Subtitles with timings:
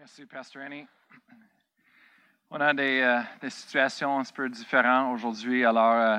[0.00, 0.86] Merci, Pastor Annie.
[2.50, 5.62] On a des, euh, des situations un peu différentes aujourd'hui.
[5.62, 6.18] Alors, euh,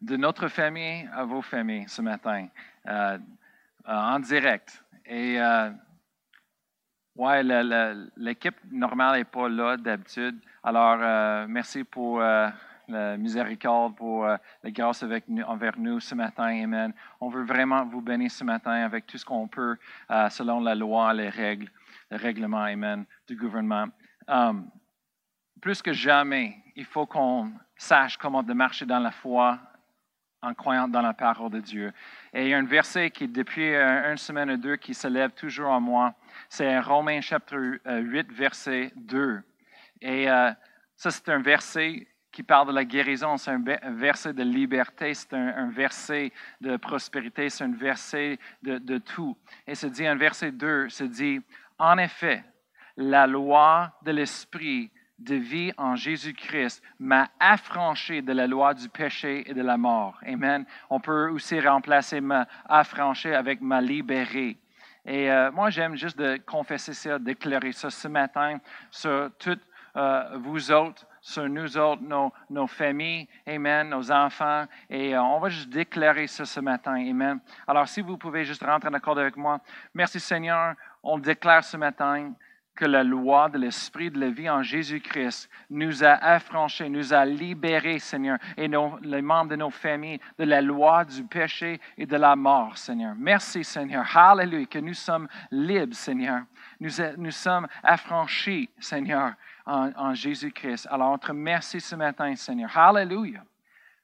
[0.00, 2.48] de notre famille à vos familles ce matin,
[2.86, 3.18] euh,
[3.84, 4.82] en direct.
[5.04, 5.38] Et,
[7.14, 7.42] ouais,
[8.16, 10.40] l'équipe normale n'est pas là d'habitude.
[10.64, 16.62] Alors, merci pour la miséricorde, pour la grâce avec nous, envers nous ce matin.
[16.62, 16.94] Amen.
[17.20, 19.76] On veut vraiment vous bénir ce matin avec tout ce qu'on peut
[20.30, 21.70] selon la loi, les règles
[22.10, 23.86] le règlement, Amen, du gouvernement.
[24.26, 24.70] Um,
[25.60, 29.58] plus que jamais, il faut qu'on sache comment de marcher dans la foi
[30.42, 31.92] en croyant dans la parole de Dieu.
[32.32, 35.32] Et il y a un verset qui, depuis une semaine ou deux, qui se lève
[35.32, 36.14] toujours en moi.
[36.48, 39.42] C'est Romains chapitre 8, verset 2.
[40.00, 40.50] Et euh,
[40.96, 45.34] ça, c'est un verset qui parle de la guérison, c'est un verset de liberté, c'est
[45.34, 49.36] un, verset de prospérité, c'est un verset de, de tout.
[49.66, 51.40] Et se dit, un verset 2, se dit,
[51.80, 52.44] en effet,
[52.96, 59.50] la loi de l'Esprit de vie en Jésus-Christ m'a affranchi de la loi du péché
[59.50, 60.18] et de la mort.
[60.26, 60.64] Amen.
[60.88, 64.58] On peut aussi remplacer m'a affranchi avec m'a libéré.
[65.06, 68.58] Et euh, moi, j'aime juste de confesser ça, déclarer ça ce matin
[68.90, 69.62] sur toutes
[69.96, 72.02] euh, vous autres, sur nous autres,
[72.48, 74.66] nos, familles, Amen, nos enfants.
[74.88, 76.94] Et euh, on va juste déclarer ça ce matin.
[76.94, 77.40] Amen.
[77.66, 79.60] Alors, si vous pouvez juste rentrer en accord avec moi.
[79.94, 82.32] Merci Seigneur on déclare ce matin
[82.80, 87.26] que la loi de l'Esprit de la vie en Jésus-Christ nous a affranchis, nous a
[87.26, 88.68] libérés, Seigneur, et
[89.02, 93.14] les membres de nos familles de la loi du péché et de la mort, Seigneur.
[93.18, 94.04] Merci, Seigneur.
[94.16, 96.44] Hallelujah, que nous sommes libres, Seigneur.
[96.80, 99.34] Nous, sommes affranchis, Seigneur,
[99.66, 100.88] en, en Jésus-Christ.
[100.90, 102.70] Alors, on te remercie ce matin, Seigneur.
[102.74, 103.44] Hallelujah.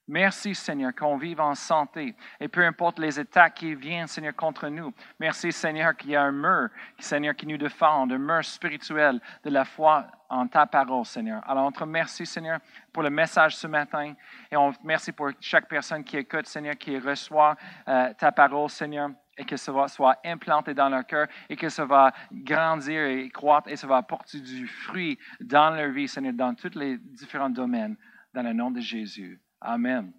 [0.08, 2.14] Merci, Seigneur, qu'on vive en santé.
[2.38, 4.94] Et peu importe les attaques qui viennent, Seigneur, contre nous.
[5.18, 6.68] Merci, Seigneur, qu'il y a un mur,
[6.98, 11.42] Seigneur, qui nous défend, un mur spirituel de la foi en ta parole, Seigneur.
[11.48, 12.60] Alors, on te remercie, Seigneur,
[12.92, 14.14] pour le message ce matin.
[14.50, 17.56] Et on te remercie pour chaque personne qui écoute, Seigneur, qui reçoit
[17.88, 21.84] euh, ta parole, Seigneur et que va, soit implanté dans leur cœur et que ça
[21.84, 26.54] va grandir et croître et ça va apporter du fruit dans leur vie, Seigneur, dans
[26.54, 27.96] tous les différents domaines,
[28.32, 29.38] dans le nom de Jésus.
[29.66, 30.12] Amen.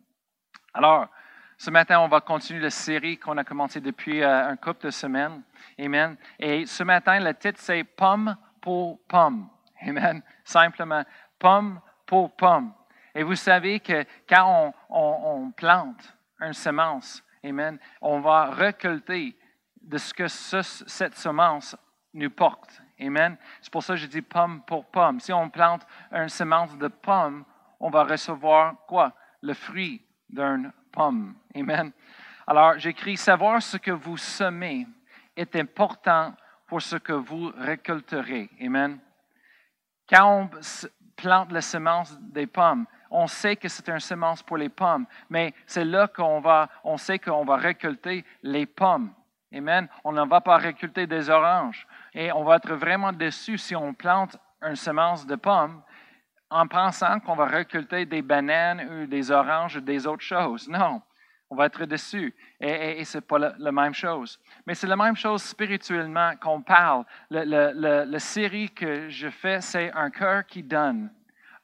[0.74, 1.08] Alors,
[1.58, 4.92] ce matin, on va continuer la série qu'on a commencé depuis euh, un couple de
[4.92, 5.42] semaines.
[5.80, 6.18] Amen.
[6.38, 9.48] Et ce matin, le titre, c'est Pomme pour pomme.
[9.82, 10.22] Amen.
[10.44, 11.02] Simplement,
[11.40, 12.74] pomme pour pomme.
[13.16, 19.34] Et vous savez que quand on, plante une semence, Amen, on va récolter
[19.82, 21.78] de ce que cette semence
[22.14, 22.82] nous porte.
[23.00, 23.38] Amen.
[23.62, 25.22] C'est pour ça que je dis pomme pour pomme.
[25.22, 27.46] Si on plante une semence de pomme,
[27.80, 29.14] on va recevoir quoi?
[29.42, 31.36] Le fruit d'une pomme.
[31.56, 31.92] Amen.
[32.46, 34.88] Alors, j'écris savoir ce que vous semez
[35.36, 36.34] est important
[36.68, 38.50] pour ce que vous récolterez.
[38.62, 39.00] Amen.
[40.10, 40.50] Quand on
[41.16, 45.54] plante la semence des pommes, on sait que c'est une semence pour les pommes, mais
[45.66, 49.14] c'est là qu'on va, on sait qu'on va récolter les pommes.
[49.54, 49.88] Amen.
[50.04, 51.88] On ne va pas récolter des oranges.
[52.14, 55.82] Et on va être vraiment déçu si on plante une semence de pommes
[56.50, 60.68] en pensant qu'on va récolter des bananes ou des oranges ou des autres choses.
[60.68, 61.02] Non,
[61.50, 62.34] on va être déçu.
[62.60, 64.40] Et, ce n'est pas la, même chose.
[64.66, 67.06] Mais c'est la même chose spirituellement qu'on parle.
[67.30, 71.10] Le, la série que je fais, c'est un cœur qui donne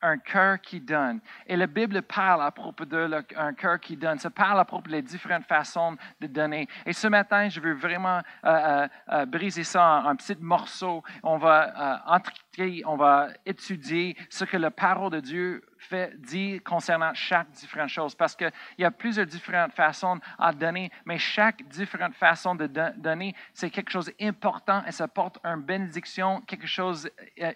[0.04, 1.20] un cœur qui donne.
[1.48, 4.20] Et la Bible parle à propos d'un cœur qui donne.
[4.20, 6.68] Ça parle à propos des différentes façons de donner.
[6.86, 11.04] Et ce matin, je veux vraiment euh, euh, euh, briser ça en, petits morceaux.
[11.24, 17.14] On va entrer, on va étudier ce que la parole de Dieu fait, dit concernant
[17.14, 18.14] chaque différente chose.
[18.14, 23.34] Parce qu'il y a plusieurs différentes façons à donner, mais chaque différente façon de donner,
[23.54, 27.10] c'est quelque chose d'important et ça porte une bénédiction, quelque chose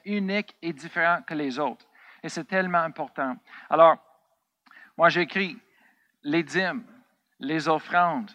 [0.05, 1.85] unique et différent que les autres.
[2.23, 3.37] Et c'est tellement important.
[3.69, 3.97] Alors,
[4.97, 5.57] moi, j'écris
[6.23, 6.83] les dîmes,
[7.39, 8.31] les offrandes,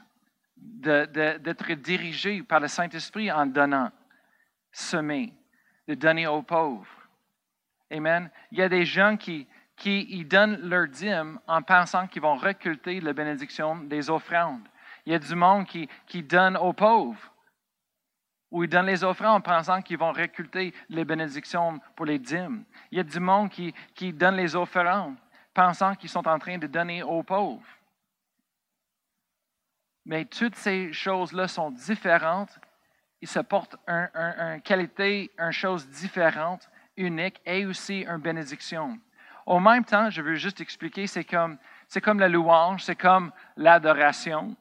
[0.56, 3.90] d'être dirigé par le Saint-Esprit en donnant,
[4.70, 5.32] semer,
[5.88, 6.86] de donner aux pauvres.
[7.90, 8.30] Amen.
[8.52, 9.46] Il y a des gens qui,
[9.76, 14.66] qui donnent leur dîme en pensant qu'ils vont récolter la bénédiction des offrandes.
[15.04, 17.31] Il y a du monde qui, qui donne aux pauvres
[18.52, 22.64] où ils donnent les offrandes en pensant qu'ils vont récolter les bénédictions pour les dîmes.
[22.90, 25.16] Il y a du monde qui, qui donne les offrandes
[25.54, 27.62] pensant qu'ils sont en train de donner aux pauvres.
[30.04, 32.58] Mais toutes ces choses-là sont différentes.
[33.22, 38.98] Ils se portent une qualité, une chose différente, unique et aussi une bénédiction.
[39.46, 41.56] Au même temps, je veux juste expliquer, c'est comme,
[41.88, 44.54] c'est comme la louange, c'est comme l'adoration.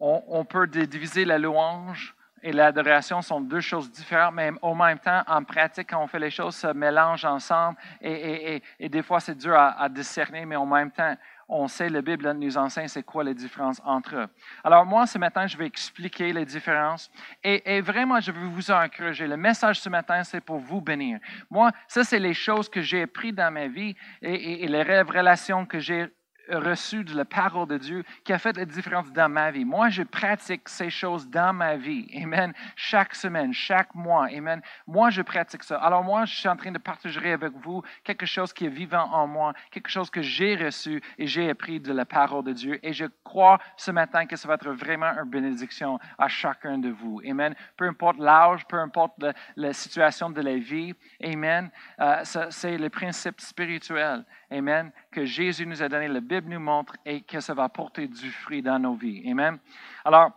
[0.00, 2.13] On, on, peut diviser la louange
[2.44, 6.18] et l'adoration sont deux choses différentes, mais au même temps, en pratique, quand on fait
[6.18, 10.90] les choses, se mélangent ensemble et, des fois, c'est dur à, discerner, mais en même
[10.90, 11.16] temps,
[11.48, 14.26] on sait, la Bible nous enseigne c'est quoi les différences entre eux.
[14.62, 17.10] Alors moi, ce matin, je vais expliquer les différences
[17.42, 19.26] et, vraiment, je veux vous encourager.
[19.26, 21.20] Le message ce matin, c'est pour vous bénir.
[21.50, 25.64] Moi, ça, c'est les choses que j'ai appris dans ma vie et, et les révélations
[25.64, 26.10] que j'ai
[26.50, 29.64] reçu de la parole de Dieu qui a fait la différence dans ma vie.
[29.64, 32.06] Moi, je pratique ces choses dans ma vie.
[32.22, 32.52] Amen.
[32.76, 34.26] Chaque semaine, chaque mois.
[34.26, 34.60] Amen.
[34.86, 35.76] Moi, je pratique ça.
[35.78, 39.10] Alors moi, je suis en train de partager avec vous quelque chose qui est vivant
[39.12, 42.78] en moi, quelque chose que j'ai reçu et j'ai appris de la parole de Dieu.
[42.82, 46.90] Et je crois ce matin que ça va être vraiment une bénédiction à chacun de
[46.90, 47.20] vous.
[47.28, 47.54] Amen.
[47.76, 49.14] Peu importe l'âge, peu importe
[49.56, 50.94] la, situation de la vie.
[51.22, 51.70] Amen.
[52.00, 54.24] Euh, c'est le principe spirituel.
[54.50, 54.92] Amen.
[55.14, 58.32] Que Jésus nous a donné, la Bible nous montre et que ça va porter du
[58.32, 59.22] fruit dans nos vies.
[59.30, 59.58] Amen.
[60.04, 60.32] Alors,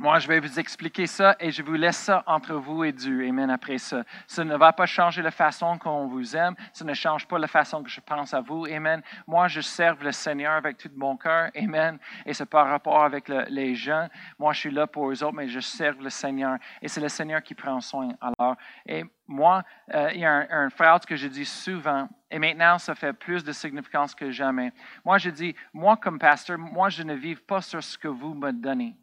[0.00, 3.28] moi, je vais vous expliquer ça et je vous laisse ça entre vous et Dieu.
[3.28, 3.50] Amen.
[3.50, 6.54] Après ça, ça ne va pas changer la façon qu'on vous aime.
[6.72, 8.64] Ça ne change pas la façon que je pense à vous.
[8.64, 9.02] Amen.
[9.26, 11.50] Moi, je serve le Seigneur avec tout mon cœur.
[11.54, 11.98] Amen.
[12.24, 14.08] Et c'est par rapport avec les gens.
[14.38, 16.56] Moi, je suis là pour eux autres, mais je serve le Seigneur.
[16.80, 18.08] Et c'est le Seigneur qui prend soin.
[18.20, 18.56] Alors,
[18.86, 19.62] et moi,
[19.94, 23.44] euh, il y a un, frère que je dis souvent, et maintenant, ça fait plus
[23.44, 24.72] de significance que jamais.
[25.04, 28.34] Moi, je dis, moi, comme pasteur, moi, je ne vis pas sur ce que vous
[28.34, 28.96] me donnez.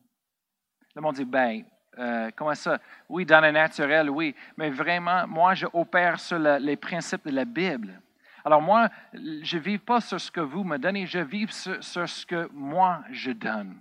[1.00, 1.64] Le monde dit, ben,
[1.98, 2.78] euh, comment ça?
[3.08, 4.36] Oui, dans le naturel, oui.
[4.58, 8.02] Mais vraiment, moi, je opère sur les principes de la Bible.
[8.44, 12.10] Alors moi, je ne vis pas sur ce que vous me donnez, je vis sur
[12.10, 13.78] ce que moi, je donne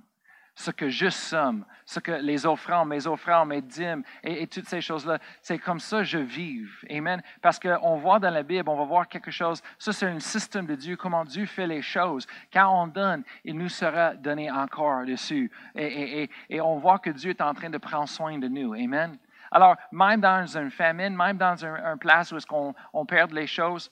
[0.59, 4.81] ce que je somme, ce que les offrandes, mes offrandes, mes dîmes et, toutes ces
[4.81, 6.85] choses-là, c'est comme ça que je vive.
[6.91, 7.23] Amen.
[7.41, 9.63] Parce qu'on voit dans la Bible, on va voir quelque chose.
[9.79, 12.27] Ça, c'est un système de Dieu, comment Dieu fait les choses.
[12.53, 15.49] Quand on donne, il nous sera donné encore dessus.
[15.77, 16.29] Et,
[16.61, 18.75] on voit que Dieu est en train de prendre soin de nous.
[18.75, 19.17] Amen.
[19.53, 23.47] Alors, même dans une famine, même dans un, place où est-ce qu'on on perd les
[23.47, 23.91] choses,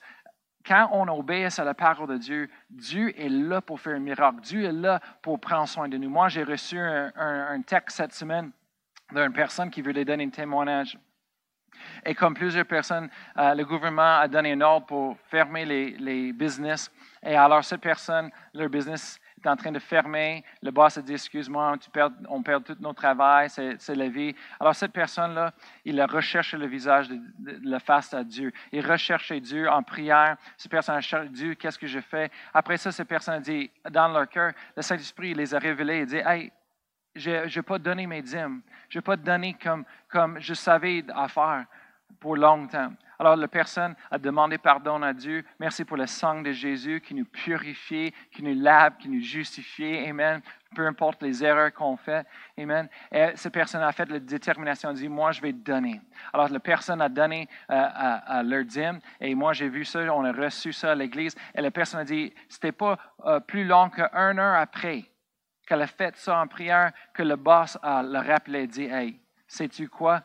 [0.67, 4.41] quand on obéit à la parole de Dieu, Dieu est là pour faire un miracle.
[4.41, 6.09] Dieu est là pour prendre soin de nous.
[6.09, 8.51] Moi, j'ai reçu un, texte cette semaine
[9.11, 10.97] d'une personne qui voulait donner un témoignage.
[12.05, 16.33] Et comme plusieurs personnes, euh, le gouvernement a donné un ordre pour fermer les, les
[16.33, 16.91] business.
[17.23, 20.43] Et alors, cette personne, leur business est en train de fermer.
[20.61, 21.75] Le boss a dit, excuse-moi,
[22.29, 24.35] on perd tout notre travail, c'est la vie.
[24.59, 25.53] Alors cette personne-là,
[25.85, 27.19] il a recherché le visage, de,
[27.63, 28.51] la face à Dieu.
[28.71, 30.37] Il recherchait Dieu en prière.
[30.57, 32.31] Cette personne a cherché Dieu, qu'est-ce que je fais?
[32.53, 35.99] Après ça, cette personne a dit, dans leur cœur, le Saint-Esprit les a révélés.
[35.99, 36.51] Il dit, hey,
[37.15, 38.61] je n'ai pas donné mes dîmes.
[38.89, 41.65] Je n'ai pas donné comme, comme je savais à faire
[42.19, 42.93] pour longtemps.
[43.19, 45.43] Alors la personne a demandé pardon à Dieu.
[45.59, 50.05] Merci pour le sang de Jésus qui nous purifie, qui nous lave, qui nous justifie.
[50.07, 50.41] Amen.
[50.75, 52.27] Peu importe les erreurs qu'on fait.
[52.59, 52.87] Amen.
[53.11, 55.99] Et cette personne a fait la détermination, a dit, moi je vais donner.
[56.31, 60.23] Alors la personne a donné euh, à, leur dîme et moi j'ai vu ça, on
[60.23, 61.35] a reçu ça à l'église.
[61.55, 65.05] Et la personne a dit, c'était pas euh, plus long qu'un heure après
[65.65, 69.89] qu'elle a fait ça en prière que le boss a le rappelé, dit, hey, sais-tu
[69.89, 70.23] quoi?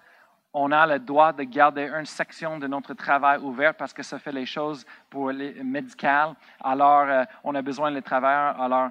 [0.55, 4.19] On a le droit de garder une section de notre travail ouverte parce que ça
[4.19, 6.35] fait les choses pour les médicales.
[6.63, 8.61] Alors, euh, on a besoin de travailleurs.
[8.61, 8.91] Alors,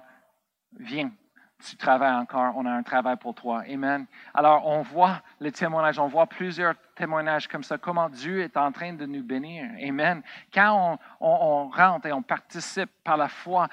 [0.79, 1.11] viens,
[1.63, 3.63] tu travailles encore, on a un travail pour toi.
[3.69, 4.07] Amen.
[4.33, 8.71] Alors, on voit les témoignages, on voit plusieurs témoignage comme ça, comment Dieu est en
[8.71, 9.71] train de nous bénir.
[9.83, 10.21] Amen.
[10.53, 13.67] Quand on, rentre et on participe par la foi,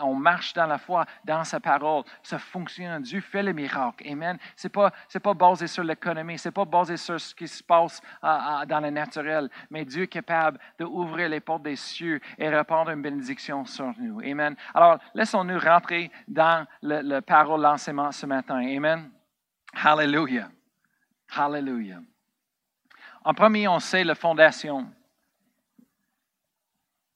[0.00, 3.02] on marche dans la foi, dans sa parole, ça fonctionne.
[3.02, 4.06] Dieu fait le miracle.
[4.08, 4.38] Amen.
[4.54, 7.64] Ce n'est pas, pas basé sur l'économie, ce n'est pas basé sur ce qui se
[7.64, 12.92] passe dans le naturel, mais Dieu est capable d'ouvrir les portes des cieux et répandre
[12.92, 14.20] une bénédiction sur nous.
[14.20, 14.54] Amen.
[14.72, 18.58] Alors, laissons-nous rentrer dans le, le parole l'enseignement ce matin.
[18.58, 19.10] Amen.
[19.74, 20.48] Hallelujah.
[21.36, 22.02] Hallelujah.
[23.28, 24.86] En premier, on sait la fondation.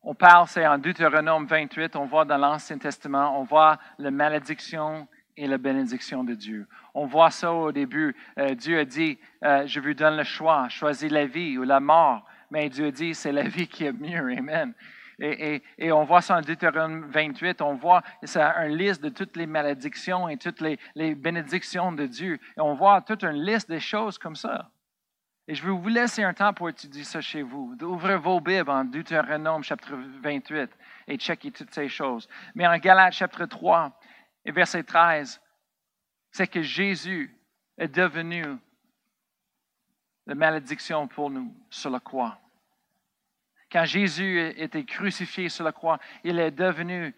[0.03, 5.09] On parle, c'est en Deutéronome 28, on voit dans l'Ancien Testament, on voit la malédiction
[5.39, 6.69] et la bénédiction de Dieu.
[6.93, 8.15] On voit ça au début.
[8.39, 11.81] Euh, Dieu a dit, euh, je vous donne le choix, choisis la vie ou la
[11.81, 12.27] mort.
[12.51, 14.37] Mais Dieu a dit, c'est la vie qui est mieux.
[14.37, 14.75] Amen.
[15.19, 19.47] Et, on voit ça en Deutéronome 28, on voit c'est une liste de toutes les
[19.47, 22.39] malédictions et toutes les, les bénédictions de Dieu.
[22.59, 24.72] Et on voit toute une liste de choses comme ça.
[25.49, 27.77] Et je vais vous laisser un temps pour étudier ça chez vous.
[27.83, 30.71] Ouvrez vos Bibles en Deutéronome chapitre 28
[31.09, 32.29] et checker toutes ces choses.
[32.55, 33.99] Mais en Galates chapitre 3
[34.45, 35.41] et verset 13,
[36.31, 37.37] c'est que Jésus
[37.77, 38.45] est devenu
[40.27, 42.39] la malédiction pour nous sur la croix.
[43.71, 47.17] Quand Jésus était crucifié sur la croix, il est devenu,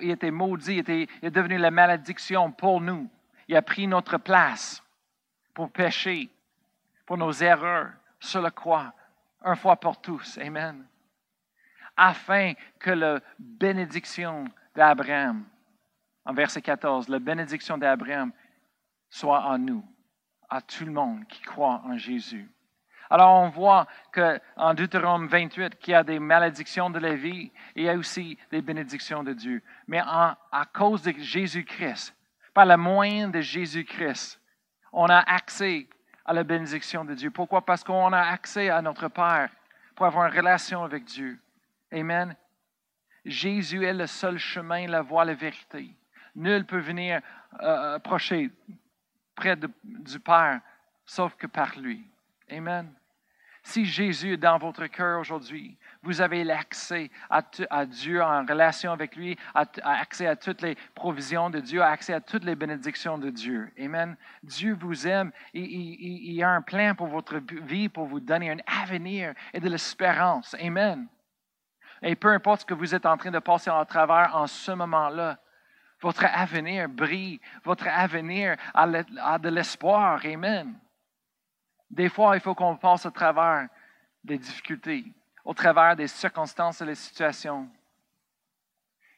[0.00, 3.10] il était maudit, il est devenu la malédiction pour nous.
[3.48, 4.82] Il a pris notre place.
[5.54, 6.30] pour pécher,
[7.06, 7.90] pour nos erreurs
[8.20, 8.92] sur la croix,
[9.42, 10.38] un fois pour tous.
[10.38, 10.86] Amen.
[11.96, 14.44] Afin que la bénédiction
[14.74, 15.44] d'Abraham,
[16.24, 18.32] en verset 14, la bénédiction d'Abraham
[19.10, 19.84] soit en nous,
[20.48, 22.48] à tout le monde qui croit en Jésus.
[23.10, 27.82] Alors on voit qu'en Deutéronome 28 qu'il y a des malédictions de la vie il
[27.82, 29.62] y a aussi des bénédictions de Dieu.
[29.86, 32.14] Mais à cause de Jésus-Christ,
[32.54, 34.40] par le moyen de Jésus-Christ,
[34.92, 35.88] on a accès
[36.24, 37.30] à la bénédiction de Dieu.
[37.30, 37.64] Pourquoi?
[37.64, 39.50] Parce qu'on a accès à notre Père
[39.94, 41.38] pour avoir une relation avec Dieu.
[41.92, 42.34] Amen.
[43.24, 45.94] Jésus est le seul chemin, la voie, la vérité.
[46.34, 47.20] Nul peut venir
[47.60, 48.50] euh, approcher
[49.34, 50.60] près du Père
[51.04, 52.06] sauf que par lui.
[52.50, 52.92] Amen.
[53.62, 59.14] Si Jésus est dans votre cœur aujourd'hui, vous avez l'accès à, Dieu en relation avec
[59.14, 63.30] lui, à, accès à toutes les provisions de Dieu, accès à toutes les bénédictions de
[63.30, 63.72] Dieu.
[63.78, 64.16] Amen.
[64.42, 65.30] Dieu vous aime.
[65.54, 69.68] Il, il a un plan pour votre vie, pour vous donner un avenir et de
[69.68, 70.54] l'espérance.
[70.60, 71.06] Amen.
[72.02, 74.72] Et peu importe ce que vous êtes en train de passer en travers en ce
[74.72, 75.38] moment-là,
[76.00, 80.20] votre avenir brille, votre avenir a de l'espoir.
[80.24, 80.74] Amen.
[81.88, 83.68] Des fois, il faut qu'on passe au travers
[84.24, 85.04] des difficultés,
[85.44, 87.68] au travers des circonstances et des situations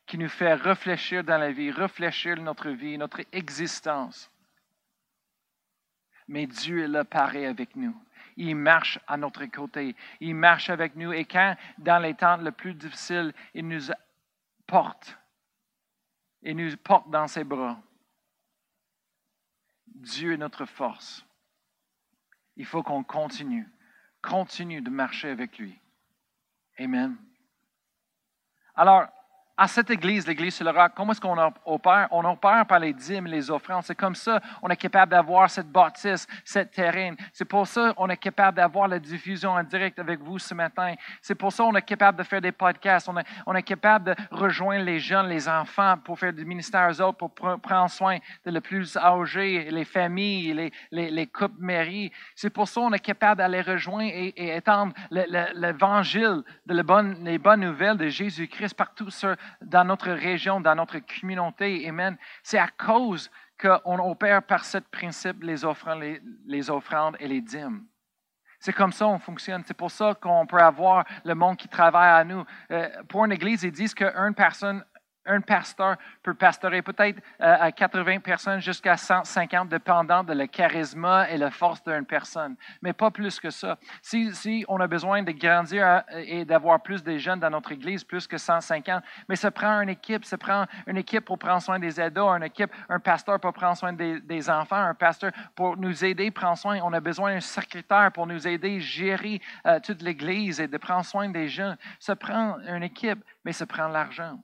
[0.07, 4.31] qui nous fait réfléchir dans la vie, réfléchir notre vie, notre existence.
[6.28, 7.95] Mais Dieu est là pareil avec nous.
[8.37, 9.95] Il marche à notre côté.
[10.21, 11.12] Il marche avec nous.
[11.12, 13.81] Et quand, dans les temps les plus difficiles, il nous
[14.66, 15.16] porte,
[16.43, 17.78] il nous porte dans ses bras.
[19.87, 21.25] Dieu est notre force.
[22.57, 23.69] Il faut qu'on continue,
[24.23, 25.78] continue de marcher avec lui.
[26.81, 27.16] Amen.
[28.75, 29.07] Alors,
[29.56, 32.08] à cette église, l'église sur le roc, comment est-ce qu'on opère?
[32.11, 33.84] On opère par les dîmes, les offrandes.
[33.84, 37.14] C'est comme ça qu'on est capable d'avoir cette bâtisse, cette terrain.
[37.32, 40.94] C'est pour ça qu'on est capable d'avoir la diffusion en direct avec vous ce matin.
[41.23, 43.08] C'est pour ça qu'on est capable de faire des podcasts.
[43.08, 46.88] On est, on est, capable de rejoindre les jeunes, les enfants pour faire du ministère
[46.90, 51.61] aux autres, pour prendre soin de le plus âgé, les familles, les, les, les couples
[51.61, 52.11] mairies.
[52.34, 57.61] C'est pour ça qu'on est capable d'aller rejoindre et, étendre l'évangile, de bonne, les bonnes
[57.61, 61.88] nouvelles de Jésus-Christ partout sur dans notre région, dans notre communauté.
[61.88, 62.16] Amen.
[62.42, 67.84] C'est à cause qu'on opère par ce principe les offrandes, et les dîmes.
[68.58, 69.62] C'est comme ça qu'on fonctionne.
[69.66, 72.44] C'est pour ça qu'on peut avoir le monde qui travaille à nous.
[72.70, 74.82] Euh, pour une église, ils disent qu'une personne
[75.26, 81.26] un pasteur peut pastorer peut-être euh, à 80 personnes jusqu'à 150, dépendant de le charisme
[81.28, 83.78] et la force d'une personne, mais pas plus que ça.
[84.02, 87.73] Si, si on a besoin de grandir euh, et d'avoir plus de jeunes dans notre
[87.73, 91.62] église, plus que 150, mais ça prend une équipe, ça prend une équipe pour prendre
[91.62, 95.76] soin des ados, une équipe, un pasteur pour prendre soin des, enfants, un pasteur pour
[95.76, 96.78] nous aider, prendre soin.
[96.83, 101.04] On a besoin d'un secrétaire pour nous aider, gérer euh, toute l'église et de prendre
[101.04, 101.76] soin des jeunes.
[101.99, 104.38] Ça prend une équipe, mais ça prend l'argent.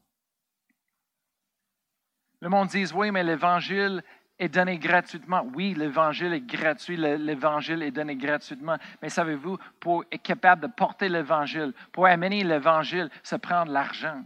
[2.40, 4.02] Le monde dit, oui, mais l'Évangile
[4.38, 5.46] est donné gratuitement.
[5.54, 8.76] Oui, l'Évangile est gratuit, l'Évangile est donné gratuitement.
[9.02, 14.22] Mais savez-vous, pour être capable de porter l'Évangile, pour amener l'Évangile, ça prend de l'argent.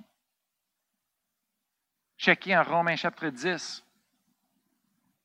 [2.16, 3.84] Checkez en Romains chapitre 10,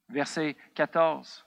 [0.10, 1.46] verset 14.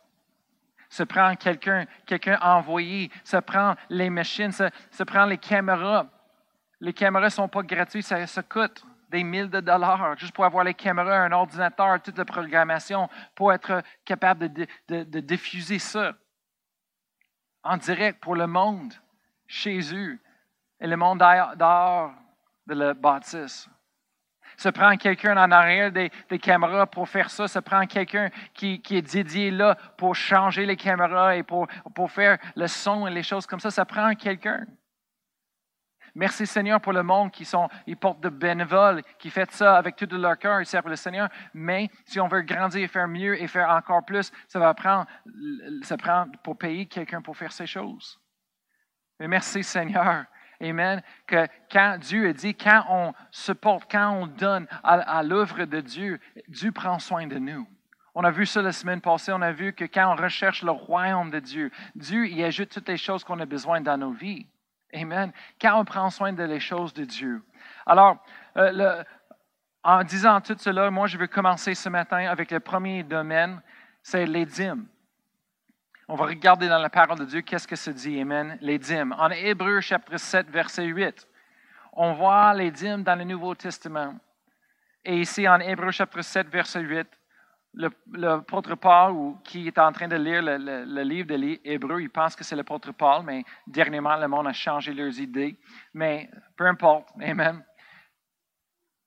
[0.89, 4.71] Ça prend quelqu'un, quelqu'un envoyé, ça prend les machines, ça,
[5.05, 6.07] prend les caméras.
[6.81, 10.45] Les caméras ne sont pas gratuites, ça, ça coûte des mille de dollars juste pour
[10.45, 16.15] avoir les caméras, un ordinateur, toute la programmation, pour être capable de, diffuser ça
[17.63, 18.93] en direct pour le monde,
[19.47, 20.19] chez eux,
[20.81, 22.13] et le monde dehors
[22.67, 23.69] de la bâtisse.
[24.57, 27.47] Ça prend quelqu'un en arrière des, caméras pour faire ça.
[27.49, 32.39] Ça prend quelqu'un qui, est dédié là pour changer les caméras et pour, pour faire
[32.57, 33.71] le son et les choses comme ça.
[33.71, 34.67] Ça prend quelqu'un.
[36.15, 39.97] Merci Seigneur pour le monde qui sont, ils portent de bénévoles, qui font ça avec
[39.97, 41.29] tout de leur cœur, ils servent le Seigneur.
[41.55, 45.07] Mais si on veut grandir et faire mieux et faire encore plus, ça va prendre,
[46.43, 48.21] pour payer quelqu'un pour faire ces choses.
[49.19, 50.27] Mais merci Seigneur.
[50.61, 51.03] Amen.
[51.27, 55.65] Que quand Dieu a dit, quand on se porte, quand on donne à, à l'œuvre
[55.65, 57.67] de Dieu, Dieu prend soin de nous.
[58.15, 60.71] On a vu ça la semaine passée, on a vu que quand on recherche le
[60.71, 64.47] royaume de Dieu, Dieu y ajoute toutes les choses qu'on a besoin dans nos vies.
[64.95, 65.33] Amen.
[65.61, 67.43] Quand on prend soin de les choses de Dieu.
[67.87, 68.23] Alors,
[68.57, 69.03] euh,
[69.83, 73.61] en disant tout cela, moi, je veux commencer ce matin avec le premier domaine,
[74.03, 74.87] c'est les dîmes.
[76.09, 79.15] On va regarder dans la parole de Dieu qu'est-ce que ça dit, Amen, les dîmes.
[79.19, 81.27] En Hébreu chapitre 7, verset 8,
[81.95, 84.15] on voit les dîmes dans le Nouveau Testament.
[85.05, 87.09] Et ici, en Hébreu chapitre 7, verset 8,
[87.75, 92.37] l'apôtre Paul, ou qui est en train de lire le, livre de l'Hébreu, il pense
[92.37, 95.57] que c'est l'apôtre Paul, mais dernièrement, le monde a changé leurs idées.
[95.95, 97.63] Mais peu importe, Amen.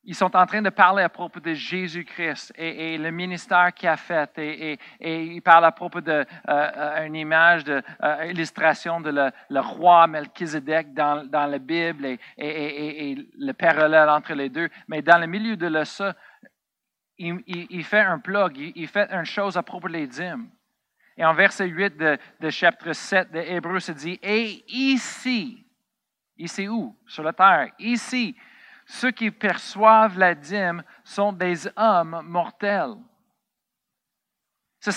[0.08, 3.98] Ils sont en train de parler à propos de Jésus-Christ et, le ministère qu'il a
[3.98, 4.30] fait.
[4.38, 10.94] Et, ils parlent à propos d'une euh, image, d'une euh, illustration de le, roi Melchizedek
[10.94, 12.06] dans, dans la Bible
[12.38, 14.70] et, le parallèle entre les deux.
[14.88, 16.14] Mais dans le milieu de ça,
[17.18, 20.50] il, fait un plug, il, fait une chose à propos des dîmes.
[21.18, 25.66] Et en verset 8 de, chapitre 7 de Hébreu, se dit, et ici,
[26.38, 26.96] ici où?
[27.08, 27.72] Sur la terre.
[27.80, 28.36] Ici,
[28.86, 32.96] ceux qui perçoivent la dîme sont des hommes mortels.
[34.80, 34.92] Ça,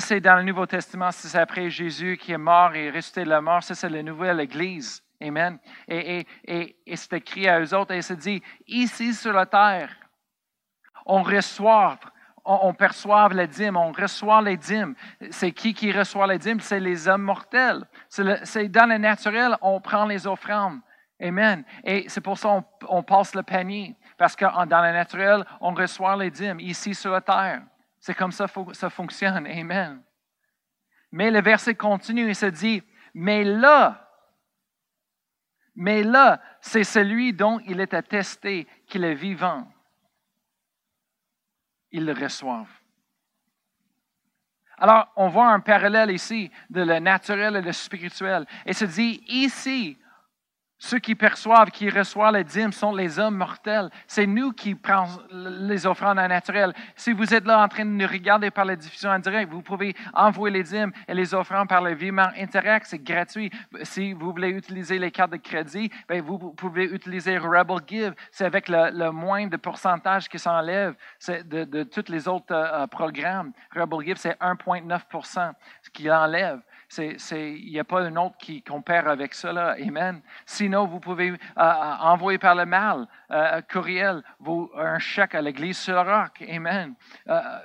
[0.00, 3.40] c'est dans le Nouveau Testament, c'est après Jésus qui est mort et ressuscité de la
[3.40, 3.62] mort.
[3.62, 5.04] Ça, c'est la nouvelle Église.
[5.22, 5.58] Amen.
[5.86, 9.94] Et, et, et, c'est écrit à eux autres et se dit, ici sur la terre,
[11.10, 11.98] on reçoit,
[12.44, 14.94] on, perçoit la dîme, on reçoit les dîmes.
[15.30, 16.60] C'est qui qui reçoit les dîmes?
[16.60, 17.84] C'est les hommes mortels.
[18.08, 20.80] C'est dans le naturel, on prend les offrandes.
[21.20, 21.64] Amen.
[21.84, 23.96] Et c'est pour ça qu'on passe le panier.
[24.16, 27.62] Parce que dans le naturel, on reçoit les dîmes ici sur la terre.
[27.98, 29.46] C'est comme ça que ça fonctionne.
[29.46, 30.00] Amen.
[31.12, 34.08] Mais le verset continue et se dit, mais là,
[35.74, 39.66] mais là, c'est celui dont il est attesté qu'il est vivant.
[41.92, 42.80] Ils le reçoivent.
[44.78, 48.46] Alors, on voit un parallèle ici de le naturel et le spirituel.
[48.64, 49.98] Et se dit, ici,
[50.82, 53.90] ceux qui perçoivent, qui reçoivent les dîmes sont les hommes mortels.
[54.06, 56.72] C'est nous qui prenons les offrandes naturelles.
[56.96, 59.60] Si vous êtes là en train de nous regarder par la diffusion en direct, vous
[59.60, 62.86] pouvez envoyer les dîmes et les offrandes par le virement Interact.
[62.86, 63.50] C'est gratuit.
[63.82, 68.14] Si vous voulez utiliser les cartes de crédit, ben, vous pouvez utiliser Rebel Give.
[68.32, 70.94] C'est avec le, moins de pourcentage qui s'enlève
[71.28, 73.52] de, de tous les autres euh, programmes.
[73.76, 76.60] Rebel Give, c'est 1,9% ce qui enlève
[76.98, 79.76] il n'y a pas un autre qui compare avec cela.
[79.80, 80.20] Amen.
[80.44, 81.62] Sinon, vous pouvez euh, euh,
[82.00, 84.22] envoyer par le mail, euh, courriel,
[84.76, 86.42] un chèque à l'église sur le roc.
[86.48, 86.94] Amen.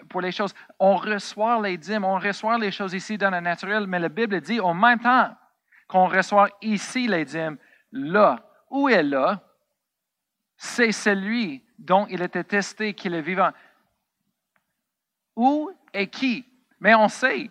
[0.10, 0.54] pour les choses.
[0.80, 4.40] On reçoit les dîmes, on reçoit les choses ici dans le naturel, mais la Bible
[4.42, 5.36] dit en même temps
[5.88, 7.58] qu'on reçoit ici les dîmes,
[7.92, 9.42] là, où est là?
[10.58, 13.52] C'est celui dont il était testé qu'il est vivant.
[15.36, 16.46] Où et qui?
[16.80, 17.50] Mais on sait,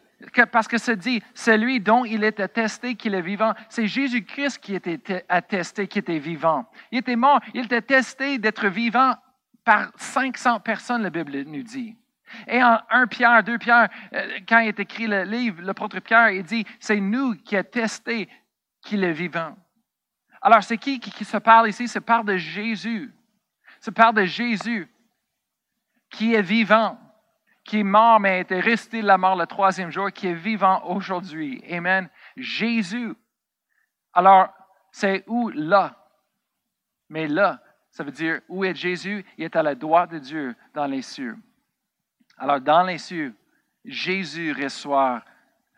[0.50, 4.74] parce que ça dit, celui dont il était attesté qu'il est vivant, c'est Jésus-Christ qui
[4.74, 6.66] était attesté qu'il était vivant.
[6.90, 9.14] Il était mort, il était testé d'être vivant
[9.64, 11.96] par 500 personnes, la Bible nous dit.
[12.46, 16.30] Et en 1 Pierre, 2 Pierre, euh, quand il est écrit le livre, l'apôtre Pierre,
[16.30, 18.28] il dit, c'est nous qui a testé
[18.82, 19.56] qu'il est vivant.
[20.42, 21.88] Alors, c'est qui, qui se parle ici?
[21.88, 23.14] C'est parle de Jésus.
[23.80, 24.88] C'est parle de Jésus
[26.10, 26.98] qui est vivant
[27.64, 31.62] qui est mort, mais était resté la mort le troisième jour, qui est vivant aujourd'hui.
[31.70, 32.08] Amen.
[32.36, 33.14] Jésus.
[34.12, 34.52] Alors,
[34.92, 35.96] c'est où là?
[37.08, 39.24] Mais là, ça veut dire où est Jésus?
[39.38, 41.36] Il est à la droite de Dieu dans les cieux.
[42.36, 43.34] Alors, dans les cieux,
[43.84, 45.22] Jésus reçoit,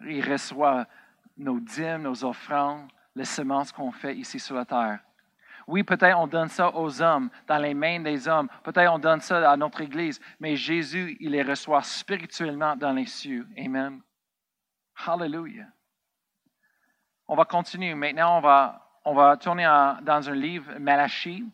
[0.01, 0.87] il reçoit
[1.37, 5.01] nos dîmes, nos offrandes, les semences qu'on fait ici sur la terre.
[5.67, 8.49] Oui, peut-être on donne ça aux hommes, dans les mains des hommes.
[8.63, 10.21] Peut-être on donne ça à notre Église.
[10.39, 13.47] Mais Jésus, il les reçoit spirituellement dans les cieux.
[13.59, 14.01] Amen.
[15.05, 15.67] Hallelujah.
[17.27, 17.95] On va continuer.
[17.95, 19.65] Maintenant, on va, on va tourner
[20.03, 21.45] dans un livre, Malachie.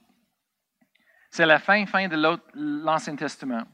[1.30, 3.64] C'est la fin, fin de l'Ancien Testament.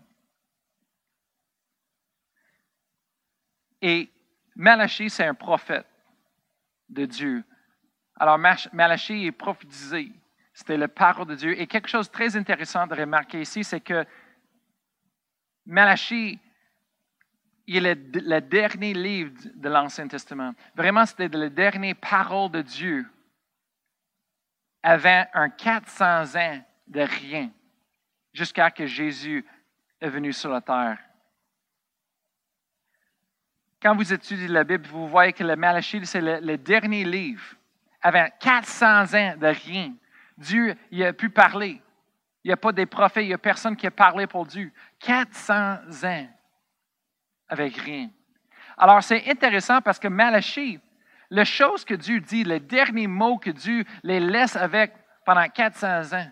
[3.82, 4.08] Et
[4.54, 5.86] Malachie, c'est un prophète
[6.88, 7.44] de Dieu.
[8.14, 8.38] Alors,
[8.72, 10.12] Malachie est prophétisé.
[10.58, 11.60] C'était la parole de Dieu.
[11.60, 14.04] Et quelque chose de très intéressant de remarquer ici, c'est que
[15.64, 16.40] Malachie,
[17.68, 20.54] il est le dernier livre de l'Ancien Testament.
[20.74, 23.08] Vraiment, c'était le dernier parole de Dieu
[24.82, 27.52] avant un 400 ans de rien,
[28.32, 29.46] jusqu'à que Jésus
[30.00, 30.98] est venu sur la terre.
[33.80, 37.44] Quand vous étudiez la Bible, vous voyez que le Malachie, c'est le, le dernier livre
[38.02, 39.94] avant 400 ans de rien.
[40.38, 41.82] Dieu, il a pu parler.
[42.44, 44.72] Il n'y a pas des prophètes, il n'y a personne qui a parlé pour Dieu.
[45.00, 45.54] 400
[46.04, 46.28] ans
[47.48, 48.10] avec rien.
[48.76, 50.78] Alors, c'est intéressant parce que Malachie,
[51.30, 54.94] la chose que Dieu dit, le dernier mot que Dieu les laisse avec
[55.26, 56.30] pendant 400 ans,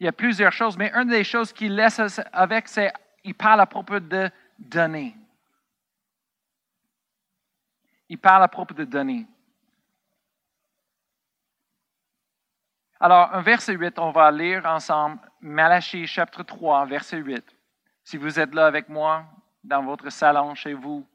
[0.00, 2.00] il y a plusieurs choses, mais une des choses qu'il laisse
[2.32, 5.14] avec, c'est qu'il parle à propos de donner.
[8.08, 9.26] Il parle à propos de donner.
[13.00, 17.44] Alors, verset 8, on va lire ensemble Malachie chapitre 3, verset 8.
[18.02, 19.24] Si vous êtes là avec moi,
[19.62, 21.06] dans votre salon, chez vous,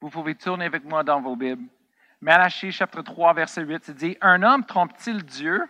[0.00, 1.68] vous pouvez tourner avec moi dans vos Bibles.
[2.22, 5.62] Malachie chapitre 3, verset 8, c'est dit, Un homme trompe-t-il Dieu?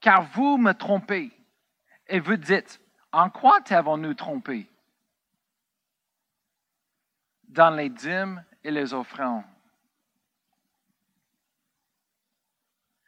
[0.00, 1.32] Car vous me trompez.
[2.08, 2.78] Et vous dites,
[3.10, 4.68] En quoi t'avons-nous trompé?
[7.48, 9.44] Dans les dîmes et les offrandes.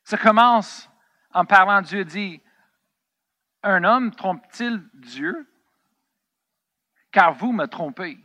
[0.09, 0.89] Ça commence
[1.35, 2.41] en parlant, Dieu dit,
[3.63, 5.47] Un homme trompe-t-il Dieu?
[7.13, 8.19] Car vous me trompez.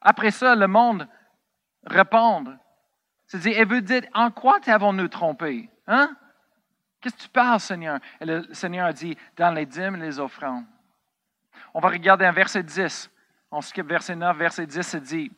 [0.00, 1.08] Après ça, le monde
[1.84, 2.44] répond.
[3.26, 5.68] C'est dit, et vous dites, en quoi t'avons-nous trompé?
[5.88, 6.16] Hein?
[7.00, 7.98] Qu'est-ce que tu parles, Seigneur?
[8.20, 10.66] Et le Seigneur a dit, dans les dîmes les offrandes.
[11.74, 13.10] On va regarder un verset 10.
[13.50, 15.32] On skip verset 9, verset 10, c'est dit,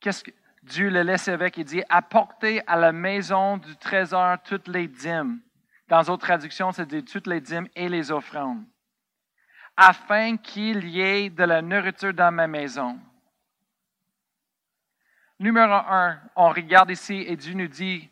[0.00, 0.32] qu'est-ce que
[0.64, 1.58] Dieu le laisse avec?
[1.58, 5.40] Il dit, apportez à la maison du trésor toutes les dîmes.
[5.88, 8.64] Dans d'autres traductions, c'est dit toutes les dîmes et les offrandes,
[9.76, 12.98] afin qu'il y ait de la nourriture dans ma maison.
[15.38, 18.08] Numéro un, on regarde ici et Dieu nous dit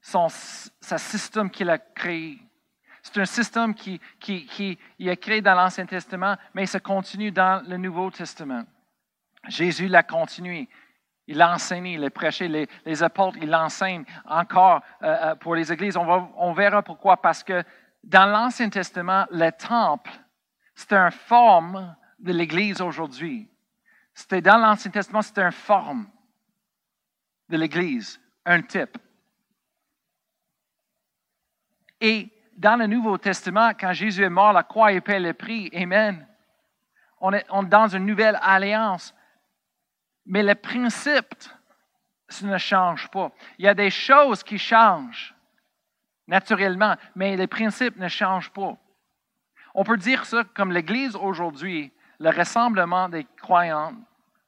[0.00, 2.38] son, système qu'il a créé.
[3.02, 7.30] C'est un système qui, qui, qui il a créé dans l'Ancien Testament, mais ça continue
[7.30, 8.64] dans le Nouveau Testament.
[9.48, 10.68] Jésus l'a continué.
[11.30, 15.72] Il l'a enseigné, il l'a prêché, les, apôtres, il l'enseigne encore euh, euh, pour les
[15.72, 15.96] églises.
[15.96, 17.18] On, va, on verra pourquoi.
[17.18, 17.62] Parce que
[18.02, 20.10] dans l'Ancien Testament, le temple,
[20.74, 23.48] c'était une forme de l'Église aujourd'hui.
[24.12, 26.08] C'était dans l'Ancien Testament, c'était une forme
[27.48, 28.98] de l'Église, un type.
[32.00, 36.26] Et dans le Nouveau Testament, quand Jésus est mort, la croix et le prix, Amen.
[37.20, 39.14] On est dans une nouvelle alliance.
[40.30, 41.34] Mais le principe,
[42.28, 43.32] ça ne change pas.
[43.58, 45.34] Il y a des choses qui changent
[46.28, 48.76] naturellement, mais les principes ne changent pas.
[49.74, 53.96] On peut dire ça comme l'Église aujourd'hui, le rassemblement des croyants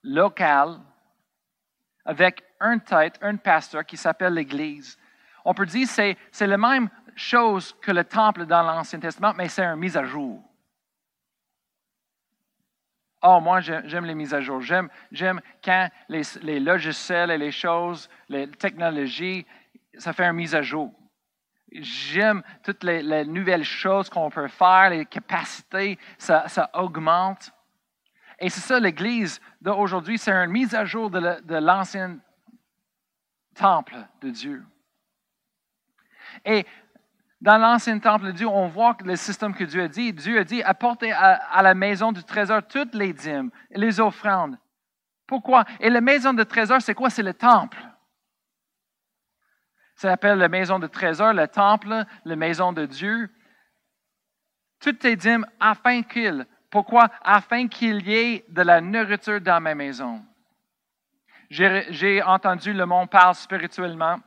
[0.04, 0.78] locaux
[2.04, 4.96] avec un tête, un pasteur qui s'appelle l'Église.
[5.44, 9.48] On peut dire que c'est la même chose que le temple dans l'Ancien Testament, mais
[9.48, 10.40] c'est une mise à jour.
[13.22, 14.60] Oh, moi, j'aime les mises à jour.
[14.60, 14.90] J'aime,
[15.64, 19.46] quand les, logiciels et les choses, les technologies,
[19.96, 20.92] ça fait une mise à jour.
[21.70, 27.52] J'aime toutes les, nouvelles choses qu'on peut faire, les capacités, ça, ça augmente.
[28.40, 32.18] Et c'est ça l'Église d'aujourd'hui, c'est une mise à jour de l'ancien
[33.54, 34.64] temple de Dieu.
[36.44, 36.66] Et
[37.42, 40.12] dans l'ancien temple de Dieu, on voit le système que Dieu a dit.
[40.12, 44.56] Dieu a dit, apportez à, la maison du trésor toutes les dîmes, les offrandes.
[45.26, 45.64] Pourquoi?
[45.80, 47.10] Et la maison de trésor, c'est quoi?
[47.10, 47.78] C'est le temple.
[49.96, 53.28] Ça s'appelle la maison de trésor, le temple, la maison de Dieu.
[54.78, 56.46] Toutes les dîmes afin qu'il.
[56.70, 57.08] Pourquoi?
[57.24, 60.24] Afin qu'il y ait de la nourriture dans ma maison.
[61.50, 64.20] J'ai entendu le monde parler spirituellement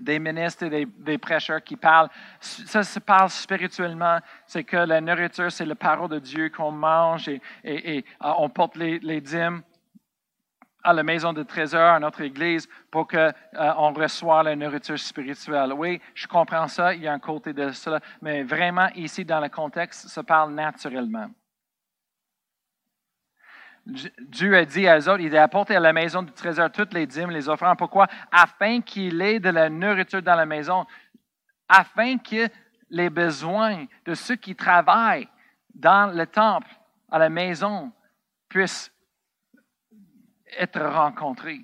[0.00, 2.08] des ministres et des, prêcheurs qui parlent.
[2.40, 4.18] Ça se parle spirituellement.
[4.46, 7.28] C'est que la nourriture, c'est la parole de Dieu qu'on mange
[7.64, 9.62] et, ah, on porte les, les, dîmes
[10.82, 15.72] à la maison de trésor, à notre église, pour qu'on euh, reçoive la nourriture spirituelle.
[15.72, 19.40] Oui, je comprends ça, il y a un côté de cela, mais vraiment, ici, dans
[19.40, 21.30] le contexte, ça parle naturellement.
[23.86, 26.94] Dieu a dit à eux autres, il a apporté à la maison du trésor toutes
[26.94, 27.76] les dîmes, les offrandes.
[27.76, 28.06] Pourquoi?
[28.32, 30.86] Afin qu'il ait de la nourriture dans la maison,
[31.68, 32.48] afin que
[32.88, 35.28] les besoins de ceux qui travaillent
[35.74, 36.68] dans le temple,
[37.10, 37.92] à la maison,
[38.48, 38.90] puissent
[40.58, 41.60] être rencontrés.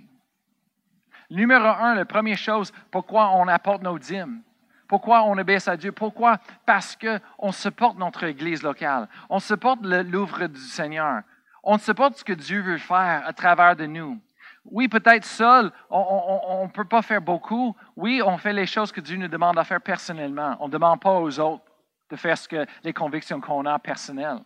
[1.31, 4.43] Numéro un, la première chose, pourquoi on apporte nos dîmes?
[4.89, 5.93] Pourquoi on obéit à Dieu?
[5.93, 6.39] Pourquoi?
[6.67, 9.09] Parce qu'on supporte notre Église locale.
[9.29, 11.23] On supporte l'ouvre du Seigneur.
[11.63, 14.21] On ne sait pas ce que Dieu veut faire à travers de nous.
[14.65, 17.75] Oui, peut-être seul, on ne peut pas faire beaucoup.
[17.97, 20.57] Oui, on fait les choses que Dieu nous demande à faire personnellement.
[20.61, 21.65] On ne demande pas aux autres
[22.11, 24.41] de faire ce que les convictions qu'on a personnelles.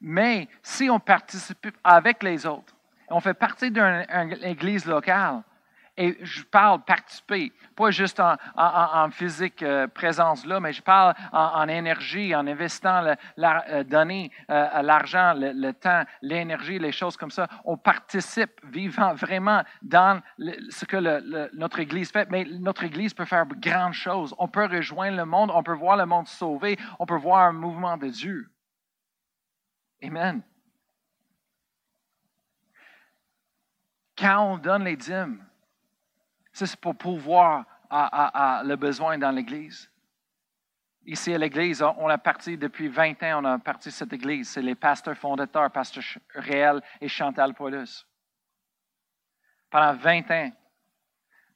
[0.00, 2.74] Mais si on participe avec les autres,
[3.08, 4.04] on fait partie d'une
[4.42, 5.42] église locale,
[5.96, 11.66] et je parle participer, pas juste en, physique euh, présence là, mais je parle en,
[11.68, 13.84] énergie, en investissant, la, euh,
[14.50, 17.48] euh, l'argent, le, temps, l'énergie, les choses comme ça.
[17.64, 22.30] On participe vivant vraiment dans ce que notre Église fait.
[22.30, 24.34] Mais notre Église peut faire de grandes choses.
[24.38, 27.52] On peut rejoindre le monde, on peut voir le monde sauvé, on peut voir un
[27.52, 28.50] mouvement de Dieu.
[30.02, 30.42] Amen.
[34.18, 35.45] Quand on donne les dîmes,
[36.64, 39.90] c'est pour pouvoir le besoin dans l'Église.
[41.04, 44.48] Ici à l'Église, on a parti depuis 20 ans, on a parti cette Église.
[44.48, 46.02] C'est les pasteurs fondateurs, pasteur
[46.34, 48.06] Réel et Chantal Paulus.
[49.70, 50.52] Pendant 20 ans,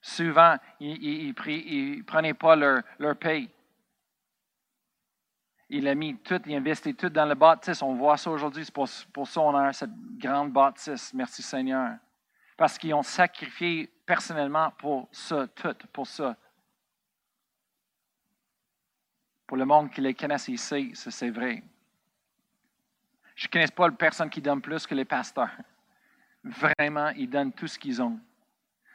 [0.01, 3.51] souvent, ils ne prenaient pas leur, leur paye.
[5.69, 7.81] Il a mis tout, il a investi tout dans le bâtisse.
[7.83, 11.15] On voit ça aujourd'hui, c'est pour, pour ça qu'on a cette grande bâtisse.
[11.15, 11.93] Merci Seigneur.
[12.57, 16.37] Parce qu'ils ont sacrifié personnellement pour ça, tout, pour ça.
[19.47, 21.63] Pour le monde qui les connaisse ici, c'est vrai.
[23.37, 25.53] Je ne connais pas les personnes qui donnent plus que les pasteurs.
[26.43, 28.19] Vraiment, ils donnent tout ce qu'ils ont.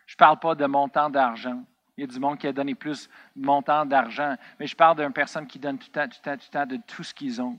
[0.05, 1.63] Je ne parle pas de montant d'argent.
[1.95, 4.97] Il y a du monde qui a donné plus de montant d'argent, mais je parle
[4.97, 7.03] d'une personne qui donne tout le temps, tout le temps, tout le temps de tout
[7.05, 7.57] ce qu'ils ont.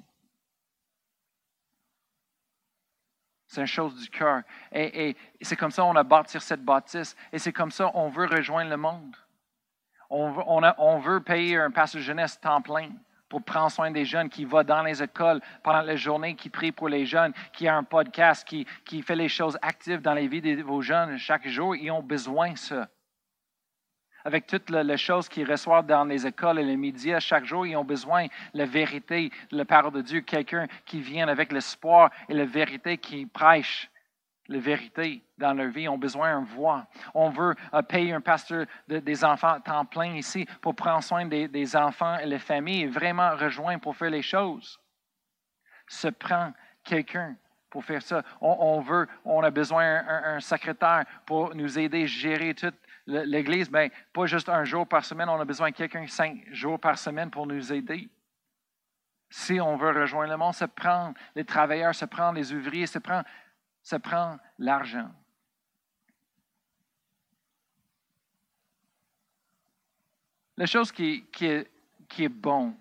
[3.47, 4.43] C'est une chose du cœur.
[4.73, 7.17] Et, c'est comme ça qu'on a bâti cette bâtisse.
[7.33, 9.17] Et c'est comme ça qu'on veut rejoindre le monde.
[10.11, 12.91] On veut, payer un pasteur jeunesse temps plein
[13.29, 16.71] pour prendre soin des jeunes, qui va dans les écoles pendant la journée, qui prie
[16.71, 20.29] pour les jeunes, qui a un podcast, qui, qui fait les choses actives dans les
[20.29, 21.75] vies de vos jeunes chaque jour.
[21.75, 22.89] Ils ont besoin de ça.
[24.27, 27.77] Avec toutes les choses qu'ils reçoivent dans les écoles et les médias chaque jour, ils
[27.77, 32.11] ont besoin de la vérité, de la parole de Dieu, quelqu'un qui vient avec l'espoir
[32.29, 33.89] et la vérité qui prêche
[34.49, 36.89] la vérité dans leur vie, ont besoin d'une voix.
[37.15, 41.25] On veut euh, payer un pasteur des enfants à temps plein ici pour prendre soin
[41.27, 44.81] des, enfants et les familles et vraiment rejoindre pour faire les choses.
[45.87, 47.37] Se prend quelqu'un
[47.71, 48.25] pour faire ça.
[48.41, 52.75] On, veut, on a besoin d'un un, secrétaire pour nous aider à gérer toute
[53.07, 53.71] l'Église.
[53.71, 56.99] Bien, pas juste un jour par semaine, on a besoin de quelqu'un cinq jours par
[56.99, 58.09] semaine pour nous aider.
[59.29, 62.99] Si on veut rejoindre le monde, se prend les travailleurs, se prend les ouvriers, se
[62.99, 63.23] prend
[63.87, 65.09] ça prend l'argent.
[70.57, 72.75] La chose qui, qui est bon,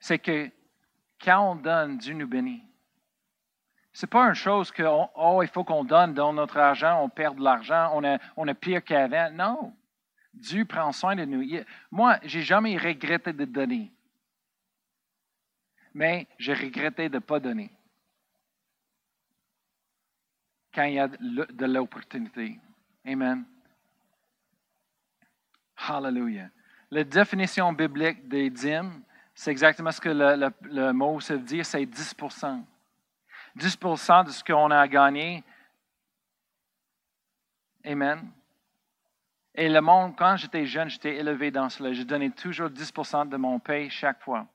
[0.00, 0.50] c'est que
[1.22, 2.64] quand on donne, Dieu nous bénit.
[4.02, 7.36] N'est pas une chose que, oh, il faut qu'on donne dans notre argent, on perd
[7.36, 9.30] de l'argent, on a, on a pire qu'avant.
[9.30, 9.74] Non.
[10.34, 11.42] Dieu prend soin de nous.
[11.90, 13.90] Moi, j'ai jamais regretté de donner.
[15.94, 17.70] Mais j'ai regretté de ne pas donner
[20.76, 22.60] quand il y a de l'opportunité.
[23.06, 23.44] Amen.
[25.88, 26.50] Hallelujah.
[26.90, 29.02] La définition biblique des dîmes,
[29.34, 32.14] c'est exactement ce que le, mot se dit, c'est 10
[33.56, 35.42] 10% de ce qu'on a gagné.
[37.84, 38.30] Amen.
[39.54, 41.92] Et le monde, quand j'étais jeune, j'étais élevé dans cela.
[41.92, 44.46] Je donnais toujours 10% de mon paye chaque fois.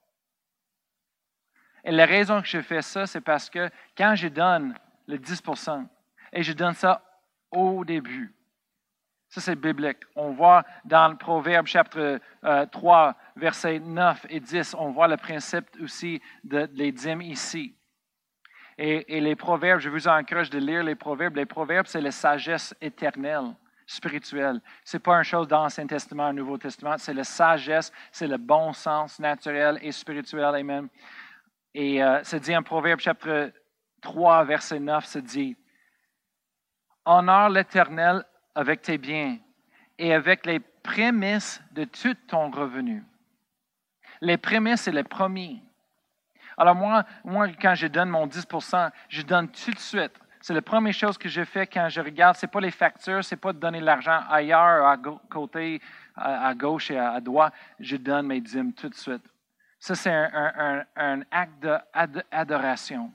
[1.84, 4.76] Et la raison que je fais ça, c'est parce que quand je donne
[5.08, 5.88] le 10%
[6.34, 7.02] et je donne ça
[7.50, 8.34] au début.
[9.30, 10.00] Ça, c'est biblique.
[10.16, 12.20] On voit dans le Proverbe chapitre
[12.72, 17.74] 3, euh, versets 9 et 10, on voit le principe aussi de, les dîmes ici.
[18.84, 21.36] Et, les proverbes, je vous encourage de lire les proverbes.
[21.36, 23.54] Les proverbes, c'est la sagesse éternelle,
[23.86, 24.60] spirituelle.
[24.84, 26.98] Ce n'est pas une chose dans l'Ancien Testament, le Nouveau Testament.
[26.98, 30.56] C'est la sagesse, c'est le bon sens naturel et spirituel.
[30.56, 30.88] Amen.
[31.76, 33.52] Et euh, c'est dit en Proverbe chapitre
[34.02, 35.56] 3, verset 9, c'est dit,
[37.06, 39.38] Honore l'Éternel avec tes biens
[40.00, 43.04] et avec les prémices de tout ton revenu.
[44.22, 45.62] Les prémices, c'est les premiers.
[46.58, 50.14] Alors moi, moi, quand je donne mon 10% je donne tout de suite.
[50.42, 52.36] C'est la première chose que je fais quand je regarde.
[52.36, 54.98] Ce n'est pas les factures, ce n'est pas de donner l'argent ailleurs, à
[55.30, 55.80] côté,
[56.16, 57.54] à, gauche et à, droite.
[57.80, 59.24] Je donne mes dîmes tout de suite.
[59.80, 61.64] Ça, c'est un, un acte
[62.32, 63.12] d'adoration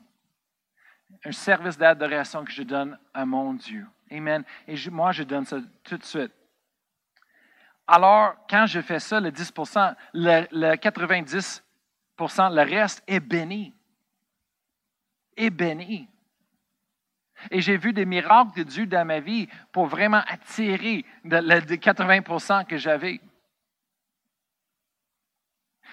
[1.24, 3.86] un service d'adoration que je donne à mon Dieu.
[4.10, 4.44] Amen.
[4.66, 6.32] Et moi, je donne ça tout de suite.
[7.86, 11.62] Alors, quand je fais ça, le 10% le, 90
[12.18, 13.74] le reste est béni.
[15.36, 16.08] Est béni.
[17.50, 22.64] Et j'ai vu des miracles de Dieu dans ma vie pour vraiment attirer le 80%
[22.64, 23.20] que j'avais.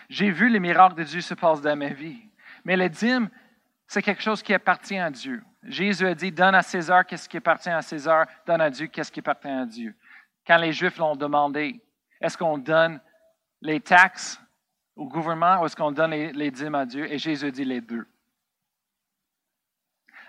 [0.09, 2.21] J'ai vu les miracles de Dieu se passer dans ma vie.
[2.63, 3.29] Mais le dîme,
[3.87, 5.43] c'est quelque chose qui appartient à Dieu.
[5.63, 9.11] Jésus a dit, donne à César qu'est-ce qui appartient à César, donne à Dieu qu'est-ce
[9.11, 9.95] qui appartient à Dieu.
[10.45, 11.81] Quand les Juifs l'ont demandé,
[12.19, 12.99] est-ce qu'on donne
[13.61, 14.39] les taxes?
[14.95, 17.11] Au gouvernement ou est-ce qu'on donne les, dîmes à Dieu?
[17.11, 18.07] Et Jésus dit les deux.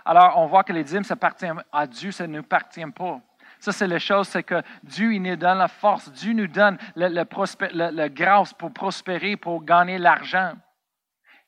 [0.05, 3.21] Alors, on voit que les dîmes, ça appartient à Dieu, ça ne nous appartient pas.
[3.59, 6.13] Ça, c'est la chose, c'est que Dieu, il nous donne la force.
[6.13, 10.53] Dieu nous donne le grâce pour prospérer, pour gagner l'argent.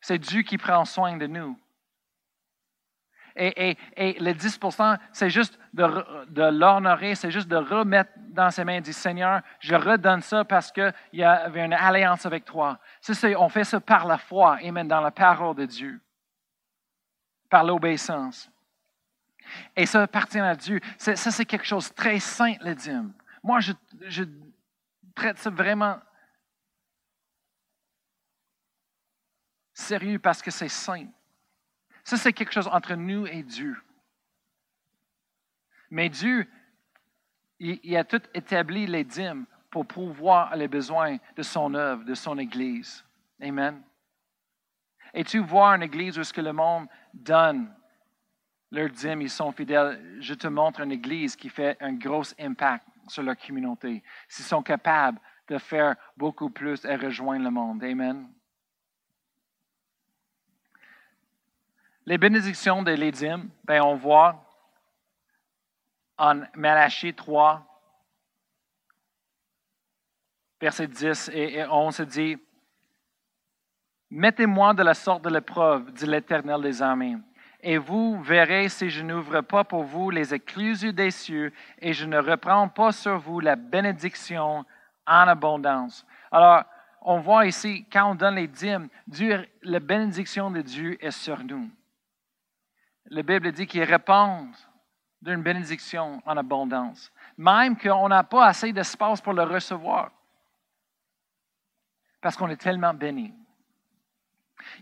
[0.01, 1.59] C'est Dieu qui prend soin de nous.
[3.39, 4.59] Et, et, le 10
[5.13, 10.23] c'est juste de, l'honorer, c'est juste de remettre dans ses mains, dit Seigneur, je redonne
[10.23, 12.79] ça parce qu'il y avait une alliance avec toi.
[13.39, 16.01] On fait ça par la foi, Amen, dans la parole de Dieu,
[17.51, 18.51] par l'obéissance.
[19.77, 20.81] Et ça appartient à Dieu.
[20.97, 23.13] Ça, c'est quelque chose de très saint, le dîme.
[23.43, 24.25] Moi, je
[25.15, 25.99] traite ça vraiment
[29.75, 31.07] sérieux parce que c'est saint.
[32.07, 33.77] Ça, c'est quelque chose entre nous et Dieu.
[35.91, 36.47] Mais Dieu,
[37.59, 42.39] il, a tout établi les dîmes pour pouvoir les besoins de son œuvre, de son
[42.39, 43.05] Église.
[43.43, 43.83] Amen.
[45.15, 47.75] Et tu vois une Église où ce que le monde donne
[48.71, 50.21] leurs dîmes, ils sont fidèles?
[50.21, 54.05] Je te montre une Église qui fait un gros impact sur leur communauté.
[54.29, 57.83] S'ils sont capables de faire beaucoup plus et rejoindre le monde.
[57.83, 58.29] Amen.
[62.09, 64.41] Les bénédictions de l'édime, ben on voit
[66.17, 67.67] en Malachie 3,
[70.61, 72.37] verset 10 et 11, se dit
[74.09, 77.17] Mettez-moi de la sorte de l'épreuve, dit l'Éternel des armées,
[77.61, 82.07] et vous verrez si je n'ouvre pas pour vous les écluses des cieux et je
[82.07, 84.65] ne reprends pas sur vous la bénédiction
[85.09, 86.07] en abondance.
[86.31, 86.63] Alors,
[87.03, 91.43] on voit ici, quand on donne les dîmes, Dieu, la bénédiction de Dieu est sur
[91.43, 91.69] nous
[93.09, 94.51] la Bible dit qu'il répond
[95.23, 100.11] d'une bénédiction en abondance, même qu'on n'a pas assez d'espace pour le recevoir,
[102.21, 103.33] parce qu'on est tellement béni.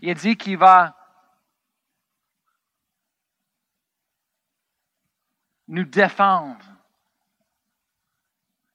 [0.01, 0.95] Il dit qu'il va
[5.67, 6.65] nous défendre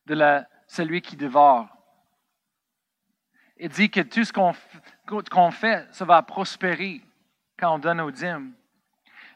[0.06, 1.68] de celui qui dévore.
[3.56, 7.00] Il dit que tout ce qu'on fait, ça va prospérer
[7.58, 8.54] quand on donne aux dîmes.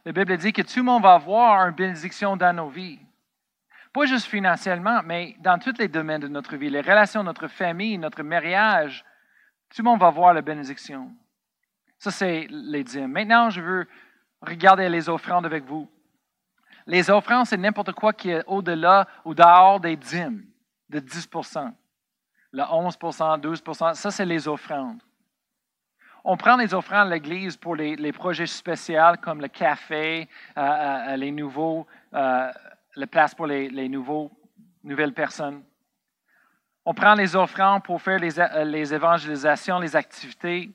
[0.04, 2.98] La Bible dit que tout le monde va avoir une bénédiction dans nos vies.
[3.92, 7.96] Pas juste financièrement, mais dans tous les domaines de notre vie, les relations, notre famille,
[7.96, 9.04] notre mariage,
[9.70, 11.10] tout le monde va voir la bénédiction.
[11.98, 13.12] Ça, c'est les dîmes.
[13.12, 13.88] Maintenant, je veux
[14.42, 15.88] regarder les offrandes avec vous.
[16.86, 20.44] Les offrandes, c'est n'importe quoi qui est au-delà ou dehors des dîmes
[20.90, 21.72] de 10%
[22.52, 25.02] Le 11% 12% ça, c'est les offrandes.
[26.26, 31.08] On prend les offrandes à l'Église pour les, projets spéciaux comme le café, euh, euh,
[31.08, 34.30] euh, les nouveaux, la place pour les, nouveaux,
[34.82, 35.62] nouvelles personnes.
[36.86, 40.70] On prend les offrandes pour faire les, évangélisations, les activités.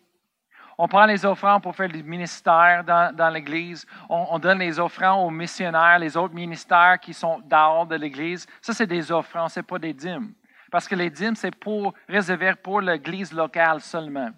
[0.78, 3.88] On prend les offrandes pour faire des ministères dans, l'Église.
[4.08, 8.46] On, on, donne les offrandes aux missionnaires, les autres ministères qui sont dehors de l'Église.
[8.62, 10.34] Ça, c'est des offrandes, ce n'est pas des dîmes.
[10.72, 14.30] Parce que les dîmes, c'est pour réserver pour l'Église locale seulement.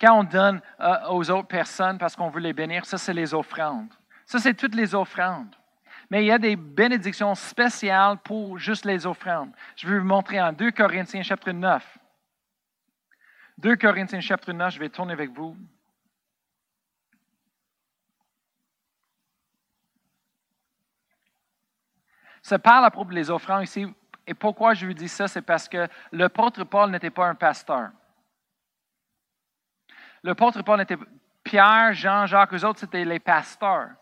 [0.00, 3.34] Quand on donne euh, aux autres personnes parce qu'on veut les bénir, ça, c'est les
[3.34, 3.92] offrandes.
[4.24, 5.54] Ça, c'est toutes les offrandes.
[6.10, 9.50] Mais il y a des bénédictions spéciales pour juste les offrandes.
[9.76, 11.98] Je vais vous montrer en 2 Corinthiens chapitre 9.
[13.58, 15.56] 2 Corinthiens chapitre 9, je vais tourner avec vous.
[22.40, 23.86] Ça parle à propos des offrandes ici.
[24.26, 25.26] Et pourquoi je vous dis ça?
[25.26, 27.90] C'est parce que l'apôtre Paul n'était pas un pasteur.
[30.28, 30.98] L'apôtre Paul était
[31.42, 33.92] Pierre, Jean, Jacques, eux autres, c'était les pasteurs.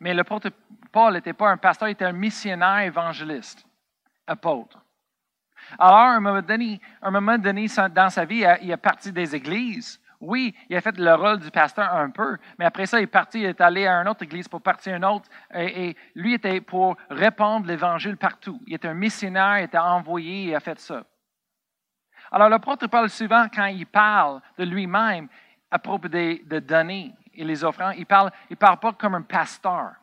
[0.00, 0.48] Mais l'apôtre
[0.90, 3.62] Paul n'était pas un pasteur, il était un missionnaire évangéliste,
[4.26, 4.78] apôtre.
[5.78, 9.36] Alors, à un moment donné, un moment donné dans sa vie, il est parti des
[9.36, 10.00] églises.
[10.20, 13.06] Oui, il a fait le rôle du pasteur un peu, mais après ça, il est
[13.06, 15.28] parti, il est allé à une autre église pour partir à une autre.
[15.54, 18.58] Et, lui était pour répandre l'évangile partout.
[18.66, 21.04] Il était un missionnaire, il était envoyé, il a fait ça.
[22.34, 25.28] Alors, l'apôtre Paul, souvent, quand il parle de lui-même
[25.72, 29.14] à propos des, de donner et les offrandes, il ne parle, il parle pas comme
[29.14, 29.94] un pasteur.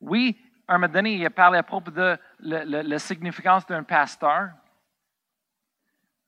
[0.00, 4.50] Oui, à un moment donné, il a parlé à propos de la, significance d'un pasteur.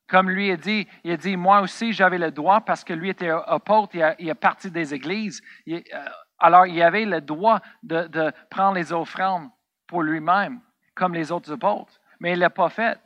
[0.07, 3.09] Comme lui a dit, il a dit, moi aussi j'avais le droit parce que lui
[3.09, 5.41] était apôtre, il a, il a parti des églises.
[5.67, 5.81] Euh,
[6.39, 9.49] alors il avait le droit de, de prendre les offrandes
[9.85, 10.61] pour lui-même,
[10.95, 11.99] comme les autres apôtres.
[12.21, 12.97] Mais il ne l'a pas fait.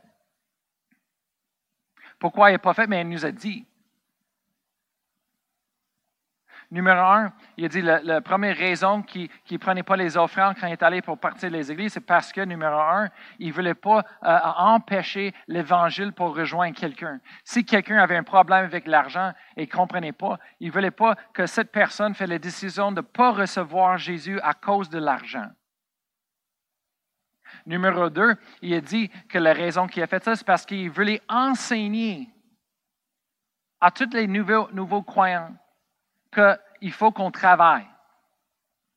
[2.20, 2.86] Pourquoi il n'a pas fait?
[2.86, 3.66] Mais il nous a dit.
[6.72, 10.66] Numéro un, il a dit la, première raison qu'il ne prenait pas les offrandes quand
[10.66, 13.74] il est allé pour partir des églises, c'est parce que, numéro un, il ne voulait
[13.74, 17.20] pas euh, empêcher l'évangile pour rejoindre quelqu'un.
[17.44, 21.14] Si quelqu'un avait un problème avec l'argent et ne comprenait pas, il ne voulait pas
[21.34, 25.50] que cette personne fasse la décision de ne pas recevoir Jésus à cause de l'argent.
[27.66, 30.90] Numéro deux, il a dit que la raison qu'il a fait ça, c'est parce qu'il
[30.90, 32.30] voulait enseigner
[33.78, 35.52] à tous les nouveaux, nouveaux croyants
[36.32, 37.86] qu'il il faut qu'on travaille.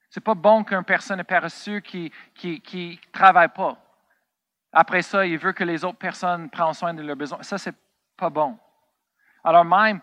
[0.09, 3.77] C'est pas bon qu'une personne est paressue qui qui qui travaille pas.
[4.71, 7.41] Après ça, il veut que les autres personnes prennent soin de leurs besoins.
[7.43, 7.75] Ça, c'est
[8.17, 8.57] pas bon.
[9.43, 10.01] Alors même,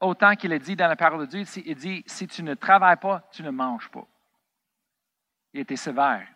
[0.00, 2.96] autant qu'il est dit dans la parole de Dieu, il dit, si tu ne travailles
[2.96, 4.06] pas, tu ne manges pas.
[5.54, 6.26] Il était sévère.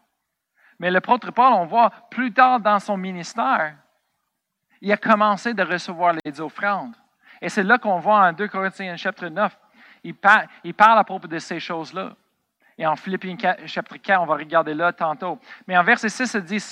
[0.79, 3.77] Mais le l'apôtre Paul, on voit plus tard dans son ministère,
[4.81, 6.97] il a commencé de recevoir les offrandes.
[7.41, 9.57] Et c'est là qu'on voit en 2 Corinthiens chapitre 9,
[10.05, 10.49] il parle,
[10.99, 12.15] à propos de ces choses-là.
[12.79, 13.37] Et en Philippiens
[13.67, 15.39] chapitre 4, on va regarder là tantôt.
[15.67, 16.65] Mais en verset 6, il dit,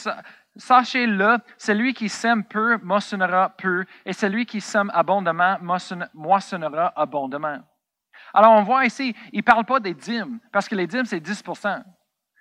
[0.57, 5.59] Sachez-le, celui qui sème peu moissonnera peu, et celui qui sème abondamment
[6.13, 7.61] moissonnera abondamment.
[8.35, 11.21] Alors on voit ici, il ne parle pas des dîmes, parce que les dîmes, c'est
[11.21, 11.45] 10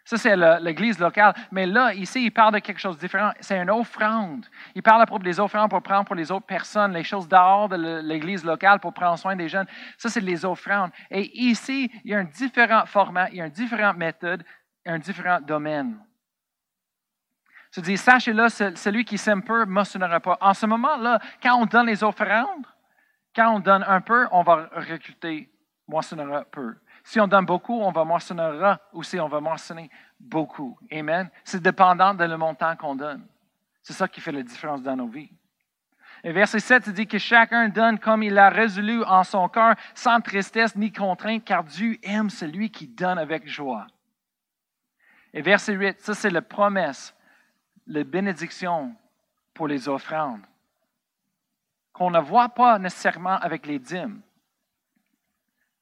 [0.06, 1.34] ça, c'est l'église locale.
[1.52, 3.32] Mais là, ici, il parle de quelque chose de différent.
[3.40, 4.46] C'est une offrande.
[4.74, 7.70] Il parle à propos des offrandes pour prendre pour les autres personnes, les choses dehors
[7.70, 9.68] de l'église locale pour prendre soin des jeunes.
[9.98, 10.92] Ça, c'est les offrandes.
[11.12, 14.44] Et ici, il y a un différent format, il y a une différente méthode,
[14.86, 16.00] un différent domaine.
[17.72, 20.38] Se dit, sachez-le, celui qui sème peu moissonnera pas.
[20.42, 22.66] En ce moment-là, quand on donne les offrandes,
[23.36, 25.52] quand on donne un peu, on va recruter,
[25.88, 26.76] moissonnera peu.
[27.10, 29.90] Si on donne beaucoup, on va moissonnera ou si on va moissonner
[30.20, 30.78] beaucoup.
[30.92, 31.28] Amen.
[31.44, 33.26] C'est dépendant de le montant qu'on donne.
[33.82, 35.32] C'est ça qui fait la différence dans nos vies.
[36.24, 39.74] Et verset 7, il dit que chacun donne comme il a résolu en son cœur,
[39.96, 43.88] sans tristesse ni contrainte, car Dieu aime celui qui donne avec joie.
[45.34, 47.16] Et verset 8, ça c'est la promesse,
[47.88, 48.94] la bénédiction
[49.56, 50.46] pour les offrandes,
[51.92, 54.22] qu'on ne voit pas nécessairement avec les dîmes.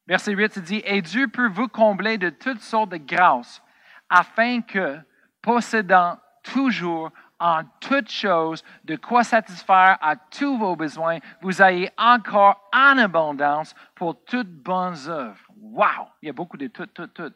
[0.07, 3.61] Verset 8, il dit, Et Dieu peut vous combler de toutes sortes de grâces,
[4.09, 4.99] afin que,
[5.41, 12.69] possédant toujours en toutes choses de quoi satisfaire à tous vos besoins, vous ayez encore
[12.73, 15.45] en abondance pour toutes bonnes œuvres.
[15.57, 16.07] Wow!
[16.21, 17.33] Il y a beaucoup de tout, tout, tout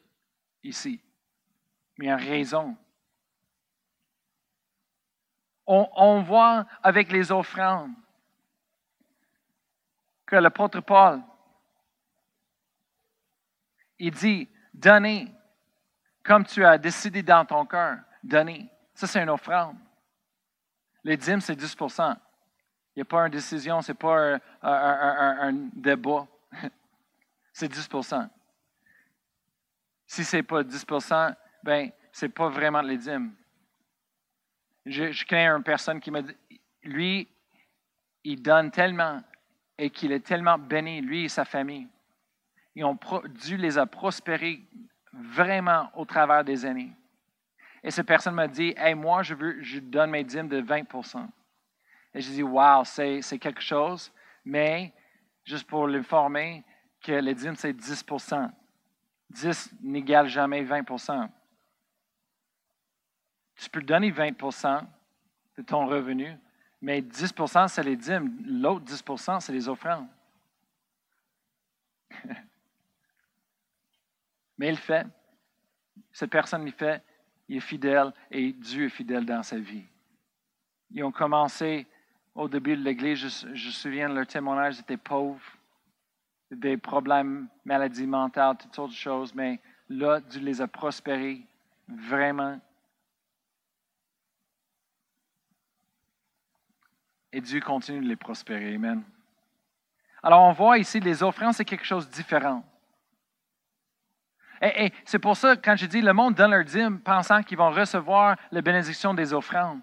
[0.63, 1.01] ici.
[1.97, 2.75] Mais il y a raison.
[5.67, 7.91] On, on voit avec les offrandes
[10.25, 11.21] que l'apôtre Paul
[14.01, 15.31] il dit, donnez
[16.23, 17.97] comme tu as décidé dans ton cœur.
[18.23, 18.67] Donnez.
[18.93, 19.77] Ça, c'est une offrande.
[21.03, 22.15] Les dîmes, c'est 10%
[22.95, 26.27] Il n'y a pas une décision, ce n'est pas un, débat.
[27.53, 28.27] c'est 10%
[30.05, 33.33] Si ce n'est pas 10% ben, ce n'est pas vraiment les dîmes.
[34.85, 36.35] Je, je une personne qui m'a dit,
[36.83, 37.27] lui,
[38.23, 39.21] il donne tellement
[39.77, 41.87] et qu'il est tellement béni, lui et sa famille.
[42.75, 42.97] Ils ont
[43.29, 44.61] Dieu les a prospérés
[45.13, 46.93] vraiment au travers des années.
[47.83, 51.27] Et cette personne m'a dit, hey, moi, je, veux, je donne mes dîmes de 20%
[52.13, 54.11] Et j'ai dit, wow, c'est quelque chose,
[54.45, 54.93] mais
[55.43, 56.63] juste pour l'informer
[57.01, 58.51] que les dîmes, c'est 10%
[59.31, 61.29] 10 n'égale jamais 20%
[63.55, 64.85] Tu peux donner 20%
[65.57, 66.37] de ton revenu,
[66.81, 68.37] mais 10% c'est les dîmes.
[68.45, 70.07] L'autre 10% c'est les offrandes.
[74.61, 75.07] Mais il fait.
[76.11, 77.03] Cette personne il fait.
[77.49, 79.85] Il est fidèle et Dieu est fidèle dans sa vie.
[80.91, 81.87] Ils ont commencé
[82.35, 85.41] au début de l'Église, je, me souviens leur témoignage, ils étaient pauvres,
[86.51, 89.59] des problèmes, maladies mentales, toutes sortes de choses, mais
[89.89, 91.41] là, Dieu les a prospérés
[91.87, 92.61] vraiment.
[97.33, 98.75] Et Dieu continue de les prospérer.
[98.75, 99.01] Amen.
[100.21, 102.63] Alors, on voit ici, les offrandes, c'est quelque chose de différent.
[104.61, 107.71] Et, c'est pour ça, quand je dis le monde donne leur dîme pensant qu'ils vont
[107.71, 109.81] recevoir la bénédiction des offrandes.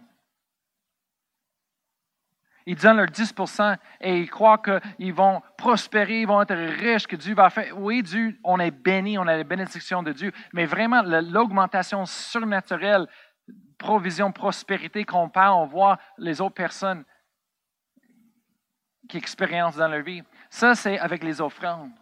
[2.64, 7.16] Ils donnent leur 10% et ils croient qu'ils vont prospérer, ils vont être riches, que
[7.16, 7.76] Dieu va faire.
[7.78, 13.06] Oui, Dieu, on est béni, on a la bénédiction de Dieu, mais vraiment, l'augmentation surnaturelle,
[13.78, 17.04] provision, prospérité qu'on parle, on voit les autres personnes
[19.08, 20.22] qui expérimentent dans leur vie.
[20.50, 21.92] Ça, c'est avec les offrandes.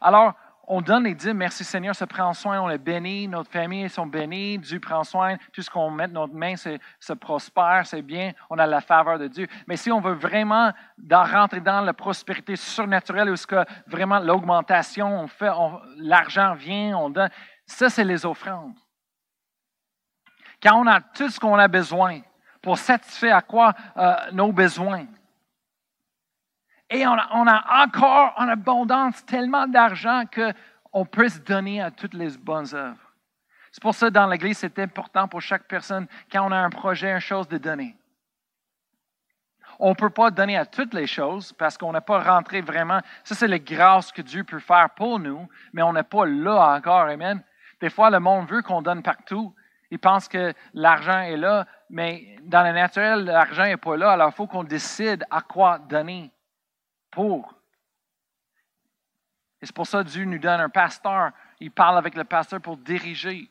[0.00, 0.34] Alors,
[0.72, 4.06] on donne et dit merci Seigneur, se prend soin, on est béni, notre famille sont
[4.06, 8.32] bénies, Dieu prend soin, tout ce qu'on met dans notre main se prospère, c'est bien,
[8.48, 9.48] on a la faveur de Dieu.
[9.66, 10.70] Mais si on veut vraiment
[11.10, 15.50] rentrer dans la prospérité surnaturelle, où ce que vraiment l'augmentation, on fait,
[15.96, 17.30] l'argent vient, on donne,
[17.66, 18.78] ça c'est les offrandes.
[20.62, 22.20] Quand on a tout ce qu'on a besoin
[22.62, 25.06] pour satisfaire à quoi euh, nos besoins,
[26.90, 32.36] et on a, encore en abondance tellement d'argent qu'on peut se donner à toutes les
[32.36, 32.98] bonnes œuvres.
[33.70, 36.70] C'est pour ça que dans l'Église, c'est important pour chaque personne, quand on a un
[36.70, 37.96] projet, une chose, de donner.
[39.78, 43.00] On ne peut pas donner à toutes les choses parce qu'on n'est pas rentré vraiment.
[43.22, 46.74] Ça, c'est la grâce que Dieu peut faire pour nous, mais on n'est pas là
[46.76, 47.06] encore.
[47.06, 47.40] Amen.
[47.80, 49.54] Des fois, le monde veut qu'on donne partout.
[49.92, 54.12] Il pense que l'argent est là, mais dans le naturel, l'argent n'est pas là.
[54.12, 56.30] Alors, il faut qu'on décide à quoi donner
[57.10, 57.54] pour.
[59.60, 61.32] Et c'est pour ça que Dieu nous donne un pasteur.
[61.60, 63.50] Il parle avec le pasteur pour diriger.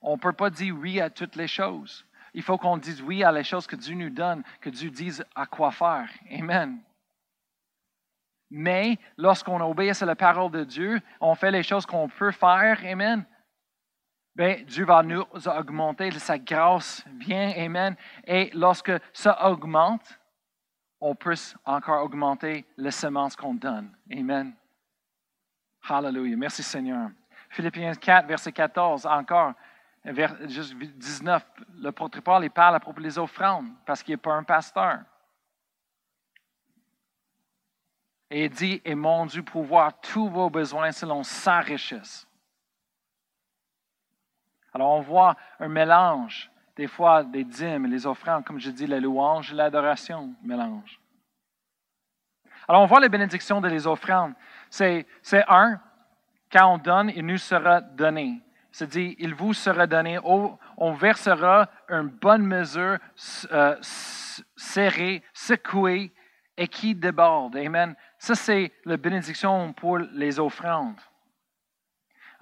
[0.00, 2.06] On ne peut pas dire oui à toutes les choses.
[2.34, 5.24] Il faut qu'on dise oui à les choses que Dieu nous donne, que Dieu dise
[5.34, 6.08] à quoi faire.
[6.30, 6.80] Amen.
[8.50, 12.78] Mais lorsqu'on obéit à la parole de Dieu, on fait les choses qu'on peut faire.
[12.84, 13.24] Amen.
[14.34, 17.96] Bien, Dieu va nous augmenter, sa grâce vient, Amen.
[18.26, 20.18] Et lorsque ça augmente,
[21.02, 21.34] on peut
[21.64, 23.90] encore augmenter les semences qu'on donne.
[24.10, 24.54] Amen.
[25.88, 26.36] Hallelujah.
[26.36, 27.10] Merci Seigneur.
[27.50, 29.52] Philippiens 4, verset 14, encore,
[30.04, 31.44] vers, juste 19,
[31.74, 35.00] le Paul il parle à propos des offrandes parce qu'il n'est pas un pasteur.
[38.30, 42.28] Et il dit, et mon Dieu pouvoir tous vos besoins selon sa richesse.
[44.72, 49.00] Alors on voit un mélange, des fois des dîmes, les offrandes, comme je dis, la
[49.00, 50.98] louange et l'adoration, mélange.
[52.68, 54.34] Alors on voit les bénédictions de les offrandes.
[54.70, 55.06] C'est
[55.48, 55.80] un,
[56.50, 58.40] quand on donne, il nous sera donné.
[58.70, 62.98] C'est-à-dire, il vous sera donné, on versera une bonne mesure
[63.52, 63.76] euh,
[64.56, 66.10] serrée, secouée
[66.56, 67.56] et qui déborde.
[67.56, 67.94] Amen.
[68.18, 71.00] Ça, c'est la bénédiction pour les offrandes.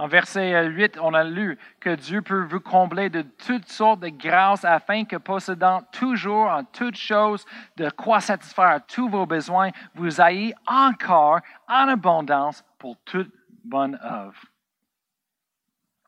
[0.00, 4.08] En verset 8, on a lu que Dieu peut vous combler de toutes sortes de
[4.08, 7.44] grâces afin que possédant toujours en toutes choses
[7.76, 13.30] de quoi satisfaire tous vos besoins, vous ayez encore en abondance pour toute
[13.62, 14.40] bonne œuvre.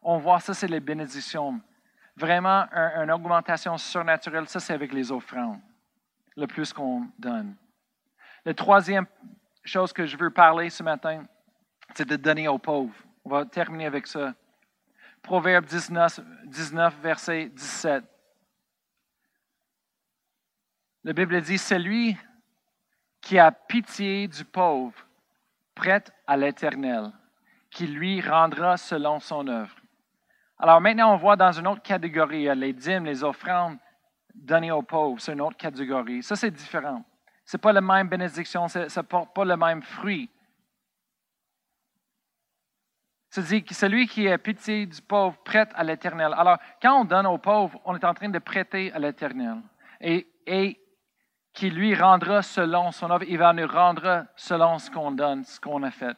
[0.01, 1.61] On voit ça, c'est les bénédictions.
[2.16, 5.61] Vraiment, une augmentation surnaturelle, ça c'est avec les offrandes,
[6.34, 7.55] le plus qu'on donne.
[8.47, 9.05] La troisième
[9.62, 11.26] chose que je veux parler ce matin,
[11.95, 12.95] c'est de donner aux pauvres.
[13.25, 14.35] On va terminer avec ça.
[15.23, 18.05] Proverbe 19, 19 verset 17.
[21.05, 22.16] La Bible dit, celui
[23.20, 24.95] qui a pitié du pauvre
[25.75, 27.12] prête à l'Éternel,
[27.70, 29.75] qui lui rendra selon son œuvre.
[30.59, 33.79] Alors maintenant, on voit dans une autre catégorie, les dîmes, les offrandes
[34.35, 36.23] données aux pauvres, c'est une autre catégorie.
[36.23, 37.05] Ça, c'est différent.
[37.45, 40.31] Ce n'est pas la même bénédiction, ça ne porte pas le même fruit.
[43.33, 46.35] C'est-à-dire que celui qui est pitié du pauvre prête à l'Éternel.
[46.37, 49.57] Alors, quand on donne aux pauvres, on est en train de prêter à l'Éternel.
[50.03, 50.78] Et, et
[51.55, 55.59] qui lui rendra selon son œuvre, il va nous rendre selon ce qu'on donne, ce
[55.59, 56.14] qu'on a fait.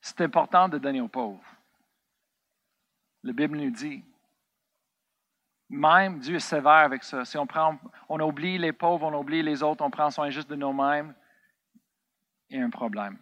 [0.00, 1.42] C'est important de donner aux pauvres.
[3.24, 4.04] La Bible nous dit.
[5.68, 7.24] Même Dieu est sévère avec ça.
[7.24, 7.76] Si on, prend,
[8.08, 11.12] on oublie les pauvres, on oublie les autres, on prend soin juste de nous-mêmes,
[12.56, 13.18] a un problème.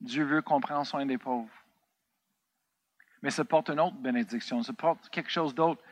[0.00, 1.50] Dieu veut qu'on prenne soin des pauvres.
[3.22, 5.82] Mais ça porte une autre bénédiction, ça porte quelque chose d'autre.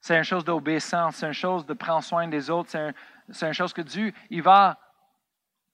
[0.00, 2.70] C'est une chose d'obéissance, c'est une chose de prendre soin des autres,
[3.30, 4.78] c'est une chose que Dieu, il va,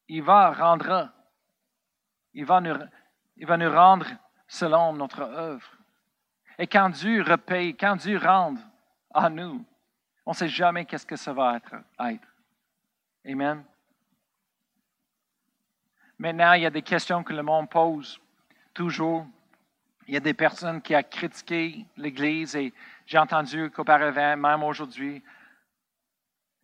[0.06, 1.10] il va rendre.
[2.34, 2.76] Il va, nous,
[3.36, 4.06] il va nous rendre
[4.46, 5.66] selon notre œuvre.
[6.58, 8.54] Et quand Dieu repaye, quand Dieu rend
[9.12, 9.64] à nous,
[10.26, 11.76] on ne sait jamais qu'est-ce que ça va être.
[13.26, 13.64] Amen.
[16.18, 18.20] Maintenant, il y a des questions que le monde pose
[18.74, 19.26] toujours.
[20.06, 22.72] Il y a des personnes qui ont critiqué l'Église et
[23.06, 25.22] j'ai entendu qu'auparavant, même aujourd'hui,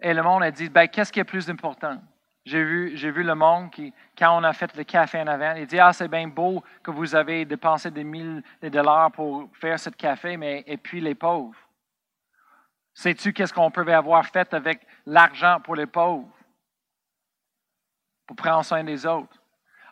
[0.01, 2.03] et le monde a dit, ben, qu'est-ce qui est plus important?
[2.45, 5.55] J'ai vu, j'ai vu le monde qui, quand on a fait le café en avant,
[5.55, 9.49] il dit, ah, c'est bien beau que vous avez dépensé des mille de dollars pour
[9.55, 11.57] faire ce café, mais et puis les pauvres.
[12.93, 16.29] Sais-tu qu'est-ce qu'on peut avoir fait avec l'argent pour les pauvres?
[18.27, 19.41] Pour prendre soin des autres?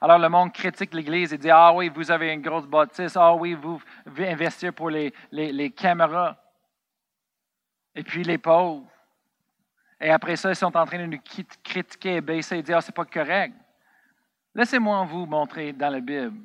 [0.03, 3.33] Alors le monde critique l'Église et dit, ah oui, vous avez une grosse bâtisse, ah
[3.37, 3.81] oui, vous
[4.19, 6.37] investir pour les, les, caméras.
[7.95, 8.85] Et puis les pauvres.
[10.01, 11.21] Et après ça, ils sont en train de nous
[11.63, 13.55] critiquer et baisser et dire, ah, c'est pas correct.
[14.57, 16.37] Laissez-moi vous montrer dans la Bible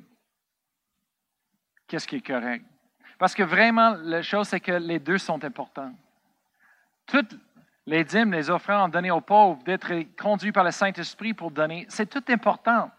[1.88, 2.64] qu'est-ce qui est correct.
[3.18, 5.92] Parce que vraiment, la chose, c'est que les deux sont importants.
[7.06, 7.36] Toutes
[7.86, 12.08] les dîmes, les offrandes données aux pauvres, d'être conduits par le Saint-Esprit pour donner, c'est
[12.08, 12.92] tout important.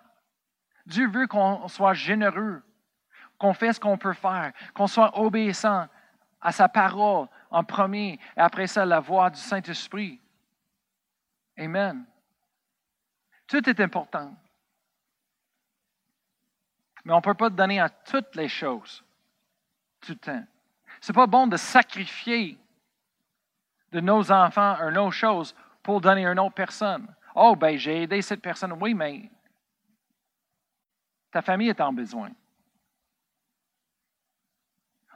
[0.89, 2.63] Dieu veut qu'on soit généreux,
[3.37, 5.87] qu'on fasse ce qu'on peut faire, qu'on soit obéissant
[6.41, 10.19] à sa parole en premier, et après ça, la voix du Saint-Esprit.
[11.57, 12.05] Amen.
[13.47, 14.35] Tout est important.
[17.05, 19.03] Mais on ne peut pas donner à toutes les choses
[20.01, 20.43] tout le temps.
[21.01, 22.57] C'est pas bon de sacrifier
[23.91, 27.07] de nos enfants une autre chose pour donner à une autre personne.
[27.35, 28.73] Oh, ben, j'ai aidé cette personne.
[28.73, 29.29] Oui, mais
[31.31, 32.29] ta famille est en besoin.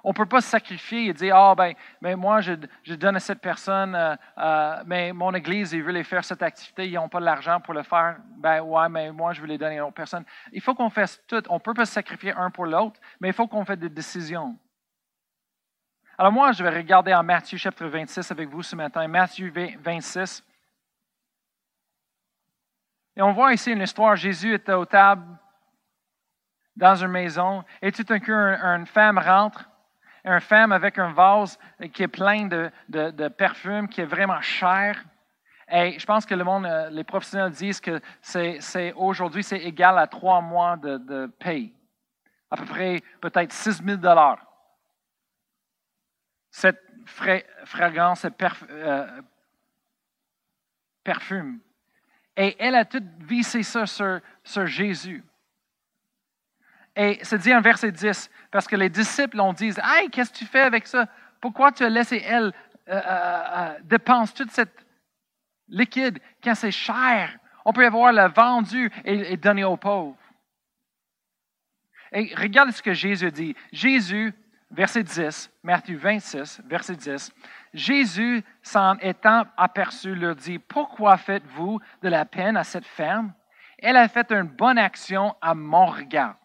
[0.05, 2.55] On ne peut pas se sacrifier et dire, ah oh, ben, mais moi, je,
[2.95, 6.95] donne à cette personne, euh, euh, mais mon Église, ils veulent faire cette activité, ils
[6.95, 8.18] n'ont pas l'argent pour le faire.
[8.36, 10.26] Ben ouais, mais moi, je veux les donner à une autre personne.
[10.51, 11.41] Il faut qu'on fasse tout.
[11.49, 13.89] On ne peut pas se sacrifier un pour l'autre, mais il faut qu'on fasse des
[13.89, 14.57] décisions.
[16.18, 19.07] Alors moi, je vais regarder en Matthieu chapitre 26 avec vous ce matin.
[19.07, 20.43] Matthieu 26.
[23.16, 24.18] Et on voit ici une histoire.
[24.18, 25.39] Jésus était aux tables
[26.76, 29.69] dans une maison et tout d'un coup, une femme rentre
[30.26, 31.59] une femme avec un vase
[31.93, 35.03] qui est plein de, de, qui est vraiment cher.
[35.69, 39.97] Et je pense que le monde, euh, les professionnels disent que c'est, aujourd'hui, c'est égal
[39.97, 41.74] à trois mois de, de paye.
[42.51, 43.99] À peu près peut-être 6 000
[46.51, 48.28] Cette fragrance, ce
[48.69, 49.21] euh,
[51.03, 51.59] perfume.
[52.36, 55.24] Et elle a tout vissé ça sur, sur Jésus.
[56.96, 60.38] Et c'est dit en verset 10, parce que les disciples ont dit, Hey, qu'est-ce que
[60.38, 61.08] tu fais avec ça?
[61.41, 62.54] Pourquoi tu as laissé elle
[62.89, 64.86] euh, euh, euh, dépenser toute cette
[65.68, 67.38] liquide quand c'est cher?
[67.66, 70.18] On peut avoir le vendu et, et aux pauvres.
[72.12, 73.56] Et regarde ce que Jésus dit.
[73.72, 74.34] Jésus,
[74.70, 77.32] verset 10, Matthieu 26, verset 10,
[77.74, 83.34] Jésus, s'en étant aperçu, leur dit, Pourquoi faites-vous de la peine à cette femme?
[83.80, 86.36] Elle a fait une bonne action à mon regard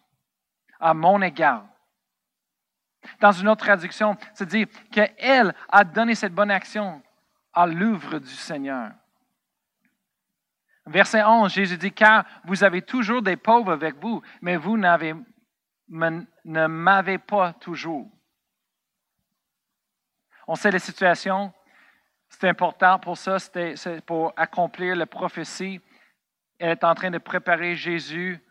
[0.79, 1.65] à mon égard.
[3.19, 7.01] Dans une autre traduction, c'est dire qu'elle a donné cette bonne action
[7.53, 8.91] à l'œuvre du Seigneur.
[10.85, 15.13] Verset 11, Jésus dit, car vous avez toujours des pauvres avec vous, mais vous ne
[16.67, 18.09] m'avez pas toujours.
[20.47, 21.53] On sait la situation,
[22.27, 25.79] c'est important pour ça, c'est pour accomplir la prophétie.
[26.57, 28.43] Elle est en train de préparer Jésus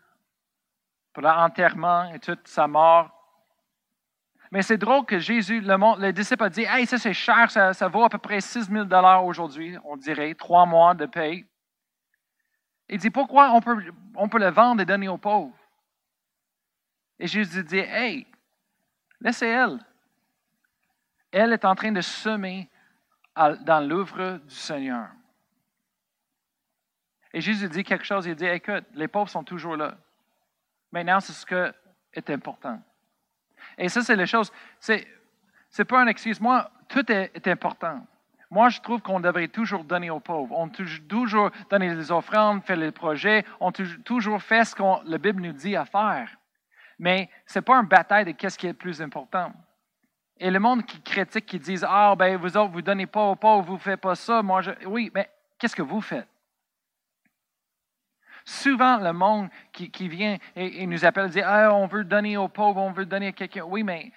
[1.13, 3.09] pour l'enterrement et toute sa mort.
[4.51, 7.87] Mais c'est drôle que Jésus, le, disciple a dit Hey, ça c'est cher, ça, ça,
[7.87, 8.87] vaut à peu près 6 000
[9.23, 11.45] aujourd'hui, on dirait, trois mois de paye.
[12.87, 13.77] Il dit Pourquoi on peut,
[14.15, 15.55] on peut le vendre et donner aux pauvres?
[17.19, 18.25] Et Jésus dit Hey,
[19.21, 19.79] laissez-elle.
[21.31, 22.67] Elle est en train de semer
[23.35, 25.09] dans l'œuvre du Seigneur.
[27.31, 29.95] Et Jésus dit quelque chose il dit Écoute, les pauvres sont toujours là.
[30.91, 31.55] Maintenant, c'est ce qui
[32.13, 32.81] est important.
[33.77, 34.51] Et ça, c'est les choses.
[34.79, 35.07] C'est
[35.77, 36.41] n'est pas une excuse.
[36.41, 38.05] Moi, tout est, important.
[38.49, 40.55] Moi, je trouve qu'on devrait toujours donner aux pauvres.
[40.57, 43.45] On toujours donner les offrandes, faire les projets.
[43.59, 46.29] On toujours fait ce que la Bible nous dit à faire.
[46.97, 49.53] Mais ce n'est pas une bataille de qu'est-ce qui est le plus important.
[50.37, 53.23] Et le monde qui critique, qui disent Ah, ben, vous autres, vous ne donnez pas
[53.23, 54.41] aux pauvres, vous ne faites pas ça.
[54.41, 54.71] Moi, je...
[54.85, 56.27] Oui, mais qu'est-ce que vous faites?
[58.49, 62.81] Souvent, le monde qui, vient et, nous appelle dit ah, on veut donner aux pauvres,
[62.81, 63.63] on veut donner à quelqu'un.
[63.63, 64.11] Oui, mais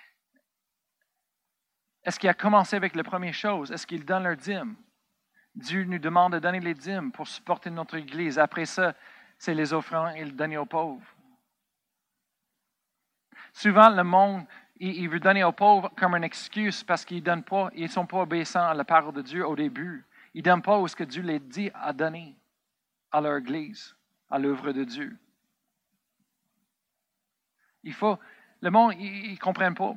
[2.02, 3.70] est-ce qu'il a commencé avec la première chose?
[3.70, 4.74] Est-ce qu'il donne leur dîme?
[5.54, 8.38] Dieu nous demande de donner les dîmes pour supporter notre Église.
[8.38, 8.94] Après ça,
[9.36, 11.06] c'est les offrandes et le donner aux pauvres.
[13.52, 17.68] Souvent, le monde, il, veut donner aux pauvres comme une excuse parce qu'ils ne pas,
[17.74, 20.06] ils ne sont pas obéissants à la parole de Dieu au début.
[20.32, 22.34] Ils ne donnent pas ce que Dieu les dit à donner
[23.10, 23.94] à leur Église
[24.32, 25.16] à l'œuvre de Dieu.
[27.84, 28.18] Il faut,
[28.62, 29.94] le monde, ils ne comprennent pas.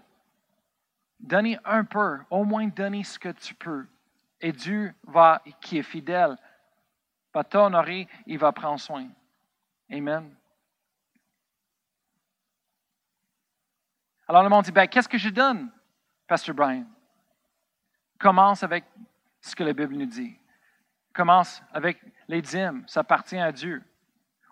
[1.21, 3.87] Donnez un peu, au moins donnez ce que tu peux.
[4.41, 6.37] Et Dieu va, qui est fidèle,
[7.33, 9.07] va t'honorer, il va prendre soin.
[9.89, 10.35] Amen.
[14.27, 15.71] Alors le monde dit, ben, qu'est-ce que je donne,
[16.27, 16.85] Pasteur Brian?
[18.19, 18.83] Commence avec
[19.39, 20.37] ce que la Bible nous dit.
[21.13, 23.81] Commence avec les dîmes, ça appartient à Dieu.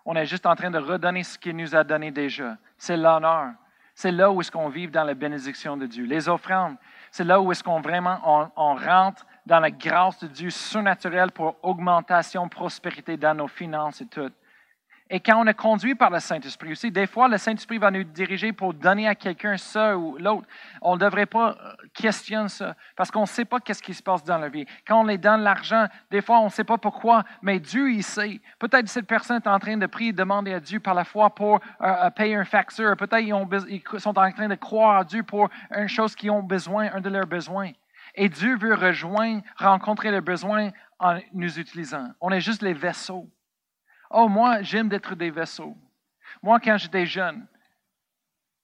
[0.04, 2.56] On est juste en train de redonner ce qu'il nous a donné déjà.
[2.76, 3.52] C'est l'honneur.
[3.94, 6.04] C'est là où est-ce qu'on vit dans la bénédiction de Dieu.
[6.04, 6.76] Les offrandes,
[7.10, 11.56] c'est là où est-ce qu'on vraiment on rentre dans la grâce de Dieu surnaturelle pour
[11.62, 14.30] augmentation, prospérité dans nos finances et tout.
[15.14, 18.02] Et quand on est conduit par le Saint-Esprit aussi, des fois, le Saint-Esprit va nous
[18.02, 20.48] diriger pour donner à quelqu'un ça ou l'autre.
[20.82, 24.02] On ne devrait pas euh, questionner ça parce qu'on ne sait pas qu'est-ce qui se
[24.02, 24.66] passe dans la vie.
[24.84, 28.02] Quand on les donne l'argent, des fois, on ne sait pas pourquoi, mais Dieu, il
[28.02, 28.40] sait.
[28.58, 31.60] Peut-être cette personne est en train de prier, demander à Dieu par la foi pour
[31.80, 32.96] euh, euh, payer un facture.
[32.96, 36.42] Peut-être ils, ils sont en train de croire à Dieu pour une chose qu'ils ont
[36.42, 37.70] besoin, un de leurs besoins.
[38.16, 42.08] Et Dieu veut rejoindre, rencontrer leurs besoins en nous utilisant.
[42.20, 43.30] On est juste les vaisseaux.
[44.10, 45.76] Oh, moi, j'aime d'être des vaisseaux.
[46.42, 47.46] Moi, quand j'étais jeune,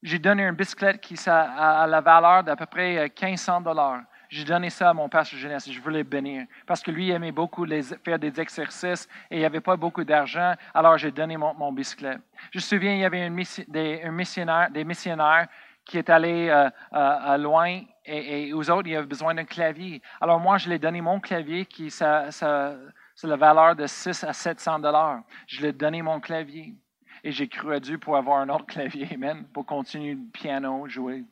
[0.02, 4.00] J'ai donné une bicyclette qui a, la valeur d'à peu près 1500 euh, dollars.
[4.30, 6.46] J'ai donné ça à mon pasteur jeunesse je voulais bénir.
[6.66, 7.66] Parce que lui aimait beaucoup
[8.02, 12.20] faire des exercices et il n'y avait pas beaucoup d'argent, alors j'ai donné mon, bicyclette.
[12.50, 13.28] Je me souviens, il y avait
[13.68, 15.48] des, missionnaire, des missionnaires
[15.84, 20.00] qui étaient allés euh, euh, loin et, aux autres, ils avaient besoin d'un clavier.
[20.20, 22.74] Alors moi, je lui ai donné mon clavier qui, ça, ça,
[23.20, 25.20] c'est la valeur de 6 à 700 dollars.
[25.46, 26.74] Je lui ai donné mon clavier
[27.22, 30.88] et j'ai cru à Dieu pour avoir un autre clavier, amen, pour continuer le piano,
[30.88, 31.24] jouer.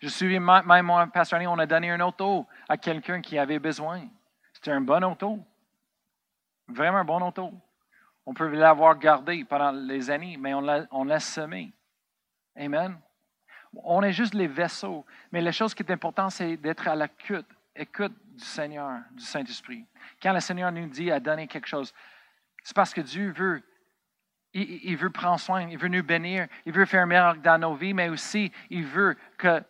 [0.00, 4.08] Je suis même moi, Pasteur on a donné un auto à quelqu'un qui avait besoin.
[4.54, 5.38] C'était un bon auto.
[6.68, 7.52] Vraiment un bon auto.
[8.24, 11.74] On peut l'avoir gardé pendant les années, mais on l'a semé.
[12.56, 12.98] Amen.
[13.74, 15.04] On est juste les vaisseaux.
[15.30, 17.46] Mais la chose qui est importante, c'est d'être à l'écoute
[17.76, 19.86] écoute du Seigneur, du Saint-Esprit.
[20.22, 21.92] Quand le Seigneur nous dit à donner quelque chose,
[22.62, 23.62] c'est parce que Dieu veut
[24.54, 27.74] il, veut prendre soin, il veut nous bénir, il veut faire un miracle dans nos
[27.74, 29.16] vies, mais aussi il veut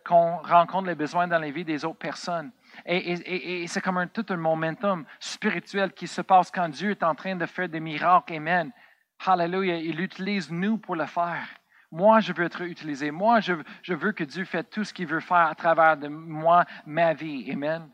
[0.05, 2.51] qu'on rencontre les besoins dans les vies des autres personnes.
[2.85, 7.15] Et, c'est comme un, tout un momentum spirituel qui se passe quand Dieu est en
[7.15, 8.35] train de faire des miracles.
[8.35, 8.71] Amen.
[9.25, 9.77] Hallelujah.
[9.77, 11.47] Il utilise nous pour le faire.
[11.91, 13.09] Moi, je veux être utilisé.
[13.09, 16.09] Moi, je, je veux que Dieu fasse tout ce qu'il veut faire à travers de
[16.09, 17.49] moi, ma vie.
[17.51, 17.89] Amen.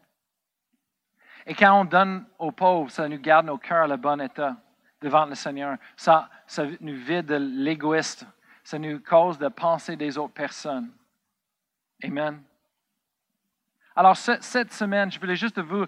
[1.45, 4.55] Et quand on donne aux pauvres, ça nous garde nos cœurs à le bon état
[5.01, 5.77] devant le Seigneur.
[5.95, 8.25] Ça, ça nous vide de l'égoïste.
[8.63, 10.91] Ça nous cause de penser des autres personnes.
[12.03, 12.43] Amen.
[13.95, 15.85] Alors, cette semaine, je voulais juste vous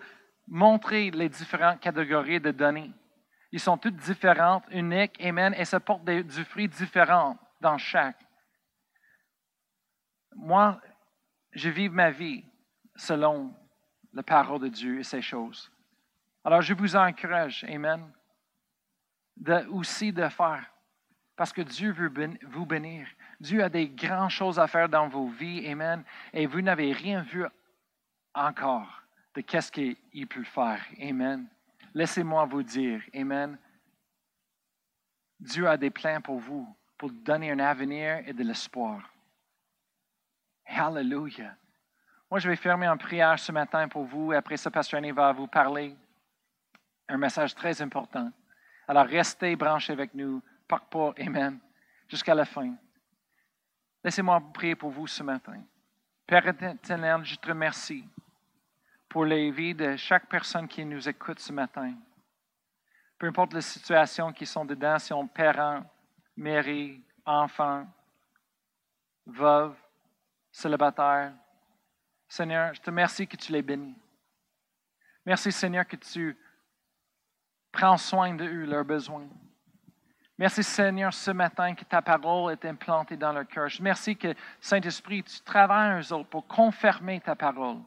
[0.47, 2.91] montrer les différentes catégories de données.
[3.51, 8.19] Ils sont toutes différentes, uniques, Amen, et ça porte du fruit différent dans chaque.
[10.35, 10.81] Moi,
[11.51, 12.43] je vis ma vie
[12.95, 13.53] selon
[14.13, 15.71] la parole de Dieu et ces choses.
[16.43, 18.11] Alors, je vous encourage, Amen,
[19.69, 20.69] aussi de faire.
[21.35, 22.11] Parce que Dieu veut
[22.47, 23.07] vous bénir.
[23.39, 25.67] Dieu a des grandes choses à faire dans vos vies.
[25.67, 26.03] Amen.
[26.31, 27.45] Et vous n'avez rien vu
[28.35, 29.03] encore
[29.33, 30.85] de qu'est-ce qu'il peut faire.
[31.01, 31.47] Amen.
[31.95, 33.57] Laissez-moi vous dire, Amen.
[35.39, 39.01] Dieu a des plans pour vous, pour donner un avenir et de l'espoir.
[40.65, 41.57] Hallelujah.
[42.33, 44.31] Moi, je vais fermer en prière ce matin pour vous.
[44.31, 45.95] Après ça, Pasteur Annie va vous parler
[47.07, 48.31] un message très important.
[48.87, 51.59] Alors restez branchés avec nous, pas pas, Amen,
[52.07, 52.73] jusqu'à la fin.
[54.03, 55.61] Laissez-moi prier pour vous ce matin.
[56.25, 58.03] Père éternel, je te remercie
[59.07, 61.93] pour les vies de chaque personne qui nous écoute ce matin.
[63.19, 65.83] Peu importe les situations qui sont dedans, si on parents,
[66.35, 67.85] mairie, enfants,
[69.27, 69.77] veuves,
[70.51, 71.33] célibataires.
[72.33, 73.93] Seigneur, je te remercie que tu les bénis.
[75.23, 76.35] Merci Seigneur que tu
[77.71, 79.27] Prends soin de eux, leurs besoins.
[80.39, 83.67] Merci Seigneur ce matin que ta parole est implantée dans leur cœur.
[83.81, 87.77] Merci que Saint-Esprit, tu travailles eux autres pour confirmer ta parole.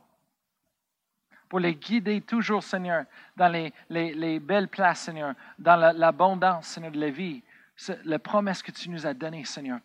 [1.49, 3.05] Pour les guider toujours, Seigneur,
[3.37, 7.43] dans les, les, belles places, Seigneur, dans l'abondance, Seigneur, de la vie.
[8.05, 9.81] La promesse que tu nous as donnée, Seigneur,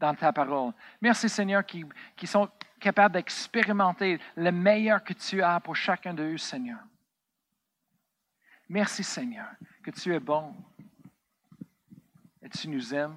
[0.00, 0.72] dans ta parole.
[1.00, 2.50] Merci, Seigneur, qui sont
[2.80, 6.78] capables d'expérimenter le meilleur que tu as pour chacun d'eux, Seigneur.
[8.68, 9.48] Merci Seigneur,
[9.82, 10.54] que tu es bon
[12.42, 13.16] et tu nous aimes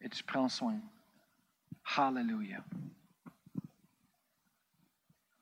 [0.00, 0.78] et tu prends soin.
[1.96, 2.64] Hallelujah.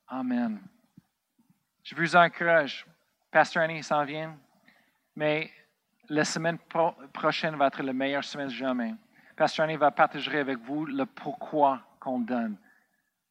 [0.08, 0.60] Amen.
[1.82, 2.86] Je vous encourage.
[3.30, 4.36] Pasteur Annie s'en vient,
[5.16, 5.50] mais
[6.08, 6.58] la semaine
[7.12, 8.94] prochaine va être la meilleure semaine jamais.
[9.36, 12.56] Pasteur Annie va partager avec vous le pourquoi qu'on donne,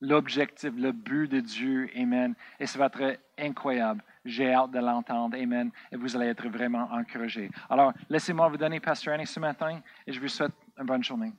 [0.01, 1.89] l'objectif, le but de Dieu.
[1.95, 2.33] Amen.
[2.59, 4.03] Et ça va être incroyable.
[4.25, 5.37] J'ai hâte de l'entendre.
[5.39, 5.71] Amen.
[5.91, 7.49] Et vous allez être vraiment encouragés.
[7.69, 11.31] Alors, laissez-moi vous donner Pasteur Annie ce matin et je vous souhaite une bonne journée.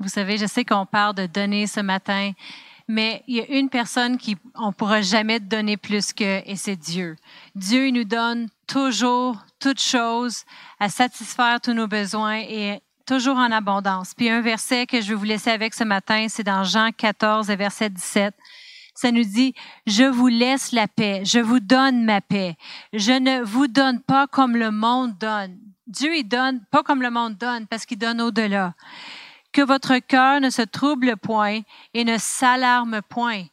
[0.00, 2.30] Vous savez, je sais qu'on parle de donner ce matin,
[2.86, 6.76] mais il y a une personne qui on pourra jamais donner plus que, et c'est
[6.76, 7.16] Dieu.
[7.56, 10.44] Dieu il nous donne toujours toutes choses
[10.78, 14.12] à satisfaire tous nos besoins et toujours en abondance.
[14.14, 17.48] Puis un verset que je vais vous laisser avec ce matin, c'est dans Jean 14,
[17.48, 18.34] verset 17
[18.94, 19.54] ça nous dit,
[19.86, 22.56] je vous laisse la paix, je vous donne ma paix.
[22.92, 25.56] Je ne vous donne pas comme le monde donne.
[25.86, 28.74] Dieu, il donne pas comme le monde donne parce qu'il donne au-delà.
[29.52, 31.60] Que votre cœur ne se trouble point
[31.94, 33.44] et ne s'alarme point.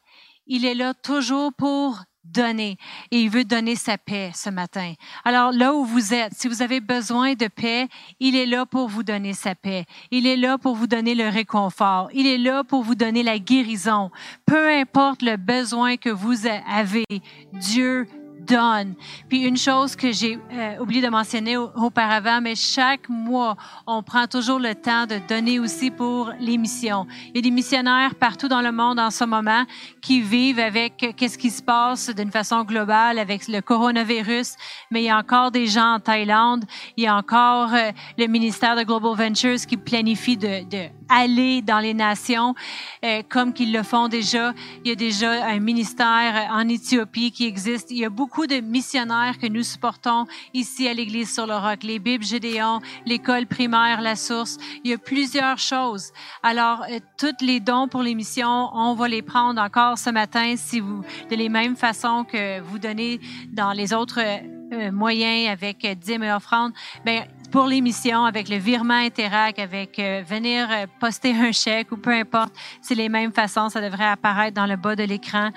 [0.47, 1.99] Il est là toujours pour
[2.33, 2.77] donner
[3.11, 4.93] et il veut donner sa paix ce matin.
[5.23, 7.87] Alors là où vous êtes, si vous avez besoin de paix,
[8.19, 9.85] il est là pour vous donner sa paix.
[10.11, 12.09] Il est là pour vous donner le réconfort.
[12.13, 14.11] Il est là pour vous donner la guérison.
[14.45, 17.05] Peu importe le besoin que vous avez,
[17.53, 18.07] Dieu
[18.45, 18.95] donne.
[19.29, 23.55] Puis une chose que j'ai euh, oublié de mentionner auparavant, mais chaque mois,
[23.87, 27.07] on prend toujours le temps de donner aussi pour les missions.
[27.29, 29.65] Il y a des missionnaires partout dans le monde en ce moment
[30.01, 34.55] qui vivent avec qu'est-ce qui se passe d'une façon globale avec le coronavirus,
[34.91, 36.65] mais il y a encore des gens en Thaïlande,
[36.97, 41.61] il y a encore euh, le ministère de Global Ventures qui planifie de, de aller
[41.61, 42.55] dans les nations
[43.03, 44.53] euh, comme qu'ils le font déjà.
[44.83, 47.91] Il y a déjà un ministère en Éthiopie qui existe.
[47.91, 51.83] Il y a beaucoup de missionnaires que nous supportons ici à l'Église sur le Roc.
[51.83, 54.57] Les Bibles Gédéon, l'école primaire La Source.
[54.83, 56.11] Il y a plusieurs choses.
[56.43, 60.53] Alors, euh, toutes les dons pour les missions, on va les prendre encore ce matin
[60.53, 63.21] de les mêmes façons que vous donnez
[63.53, 66.73] dans les autres euh, moyens avec dîmes et offrandes.
[67.05, 67.23] Ben,
[67.55, 72.11] pour l'émission, avec le virement Interac, avec euh, venir euh, poster un chèque ou peu
[72.11, 75.51] importe, c'est les mêmes façons, ça devrait apparaître dans le bas de l'écran.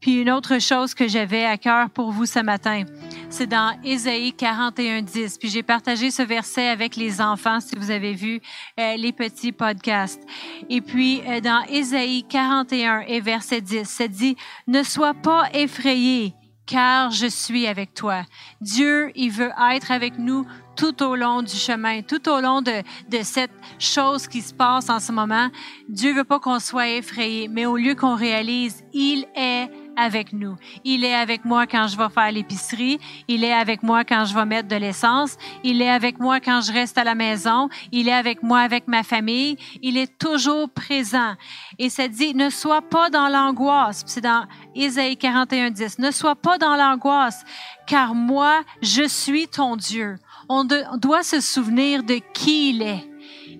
[0.00, 2.84] Puis une autre chose que j'avais à cœur pour vous ce matin,
[3.28, 5.38] c'est dans Ésaïe 41, 10.
[5.38, 8.40] Puis j'ai partagé ce verset avec les enfants, si vous avez vu
[8.78, 10.22] euh, les petits podcasts.
[10.68, 14.36] Et puis dans Ésaïe 41 et verset 10, ça dit,
[14.66, 16.34] ne sois pas effrayé,
[16.66, 18.22] car je suis avec toi.
[18.60, 20.46] Dieu, il veut être avec nous
[20.76, 24.88] tout au long du chemin, tout au long de, de cette chose qui se passe
[24.88, 25.50] en ce moment.
[25.88, 30.56] Dieu veut pas qu'on soit effrayé, mais au lieu qu'on réalise, il est avec nous.
[30.84, 32.98] Il est avec moi quand je vais faire l'épicerie.
[33.28, 35.36] Il est avec moi quand je vais mettre de l'essence.
[35.64, 37.68] Il est avec moi quand je reste à la maison.
[37.92, 39.56] Il est avec moi avec ma famille.
[39.82, 41.34] Il est toujours présent.
[41.78, 44.02] Et ça dit, ne sois pas dans l'angoisse.
[44.06, 45.98] C'est dans Isaïe 41, 10.
[45.98, 47.44] Ne sois pas dans l'angoisse,
[47.86, 50.16] car moi, je suis ton Dieu.
[50.48, 53.09] On doit se souvenir de qui il est.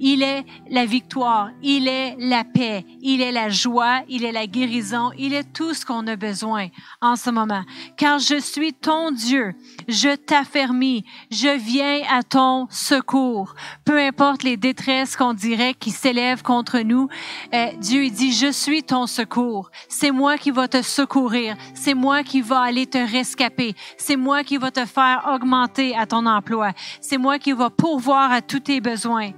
[0.03, 4.47] Il est la victoire, il est la paix, il est la joie, il est la
[4.47, 6.69] guérison, il est tout ce qu'on a besoin
[7.03, 7.63] en ce moment.
[7.99, 9.55] Car je suis ton Dieu,
[9.89, 13.55] je t'affermis, je viens à ton secours.
[13.85, 17.09] Peu importe les détresses qu'on dirait qui s'élèvent contre nous,
[17.53, 19.71] euh, Dieu dit, je suis ton secours.
[19.89, 24.45] C'est moi qui va te secourir, c'est moi qui va aller te rescaper, c'est moi
[24.45, 26.73] qui va te faire augmenter à ton emploi,
[27.03, 29.33] c'est moi qui va pourvoir à tous tes besoins.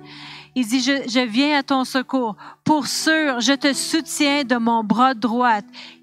[0.54, 2.36] Il dit, je, je viens à ton secours.
[2.64, 5.60] Pour sûr, je te soutiens de mon bras droit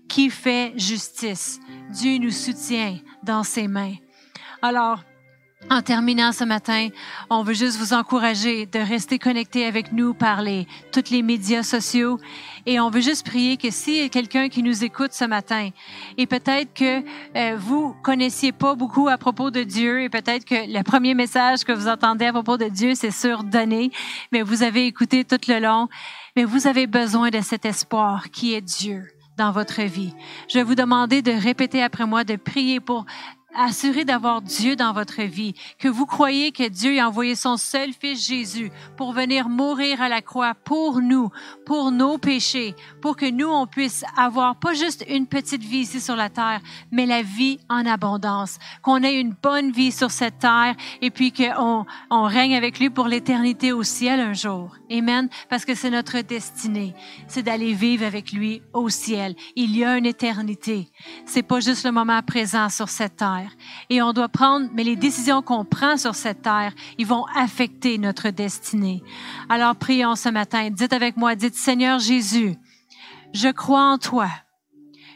[0.07, 1.59] qui fait justice.
[1.91, 3.95] Dieu nous soutient dans ses mains.
[4.61, 5.03] Alors,
[5.69, 6.89] en terminant ce matin,
[7.29, 11.63] on veut juste vous encourager de rester connecté avec nous par les, tous les médias
[11.63, 12.19] sociaux.
[12.65, 15.69] Et on veut juste prier que s'il y a quelqu'un qui nous écoute ce matin,
[16.17, 17.03] et peut-être que
[17.35, 21.63] euh, vous connaissiez pas beaucoup à propos de Dieu, et peut-être que le premier message
[21.63, 23.91] que vous entendez à propos de Dieu, c'est sur donner,
[24.31, 25.87] mais vous avez écouté tout le long,
[26.35, 29.07] mais vous avez besoin de cet espoir qui est Dieu
[29.37, 30.13] dans votre vie.
[30.49, 33.05] Je vais vous demander de répéter après moi, de prier pour
[33.55, 37.91] assurez d'avoir Dieu dans votre vie, que vous croyez que Dieu a envoyé son seul
[37.93, 41.29] Fils Jésus pour venir mourir à la croix pour nous,
[41.65, 45.99] pour nos péchés, pour que nous, on puisse avoir pas juste une petite vie ici
[46.01, 50.39] sur la terre, mais la vie en abondance, qu'on ait une bonne vie sur cette
[50.39, 54.75] terre et puis qu'on on règne avec lui pour l'éternité au ciel un jour.
[54.91, 55.29] Amen.
[55.49, 56.93] Parce que c'est notre destinée,
[57.27, 59.35] c'est d'aller vivre avec lui au ciel.
[59.55, 60.89] Il y a une éternité.
[61.25, 63.38] C'est pas juste le moment présent sur cette terre.
[63.89, 67.97] Et on doit prendre, mais les décisions qu'on prend sur cette terre, ils vont affecter
[67.97, 69.03] notre destinée.
[69.49, 70.69] Alors prions ce matin.
[70.69, 72.55] Dites avec moi, dites Seigneur Jésus,
[73.33, 74.29] je crois en toi,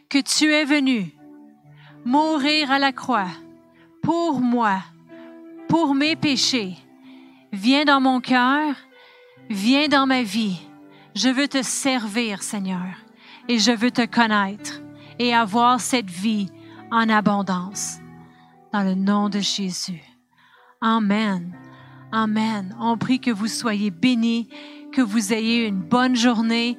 [0.09, 1.11] que tu es venu
[2.05, 3.29] mourir à la croix
[4.01, 4.79] pour moi,
[5.67, 6.75] pour mes péchés.
[7.51, 8.75] Viens dans mon cœur,
[9.49, 10.59] viens dans ma vie.
[11.15, 12.95] Je veux te servir, Seigneur,
[13.47, 14.81] et je veux te connaître
[15.19, 16.49] et avoir cette vie
[16.91, 18.02] en abondance
[18.73, 20.01] dans le nom de Jésus.
[20.81, 21.55] Amen.
[22.11, 22.75] Amen.
[22.81, 24.49] On prie que vous soyez bénis,
[24.91, 26.77] que vous ayez une bonne journée.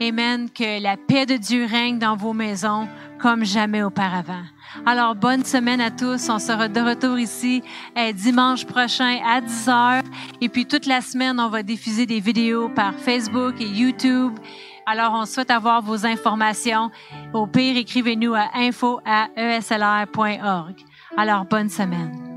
[0.00, 0.48] Amen.
[0.48, 2.88] Que la paix de Dieu règne dans vos maisons
[3.20, 4.44] comme jamais auparavant.
[4.86, 6.28] Alors, bonne semaine à tous.
[6.28, 7.62] On sera de retour ici
[7.98, 10.02] euh, dimanche prochain à 10 heures.
[10.40, 14.38] Et puis, toute la semaine, on va diffuser des vidéos par Facebook et YouTube.
[14.86, 16.90] Alors, on souhaite avoir vos informations.
[17.32, 20.84] Au pire, écrivez-nous à info à eslr.org.
[21.16, 22.31] Alors, bonne semaine.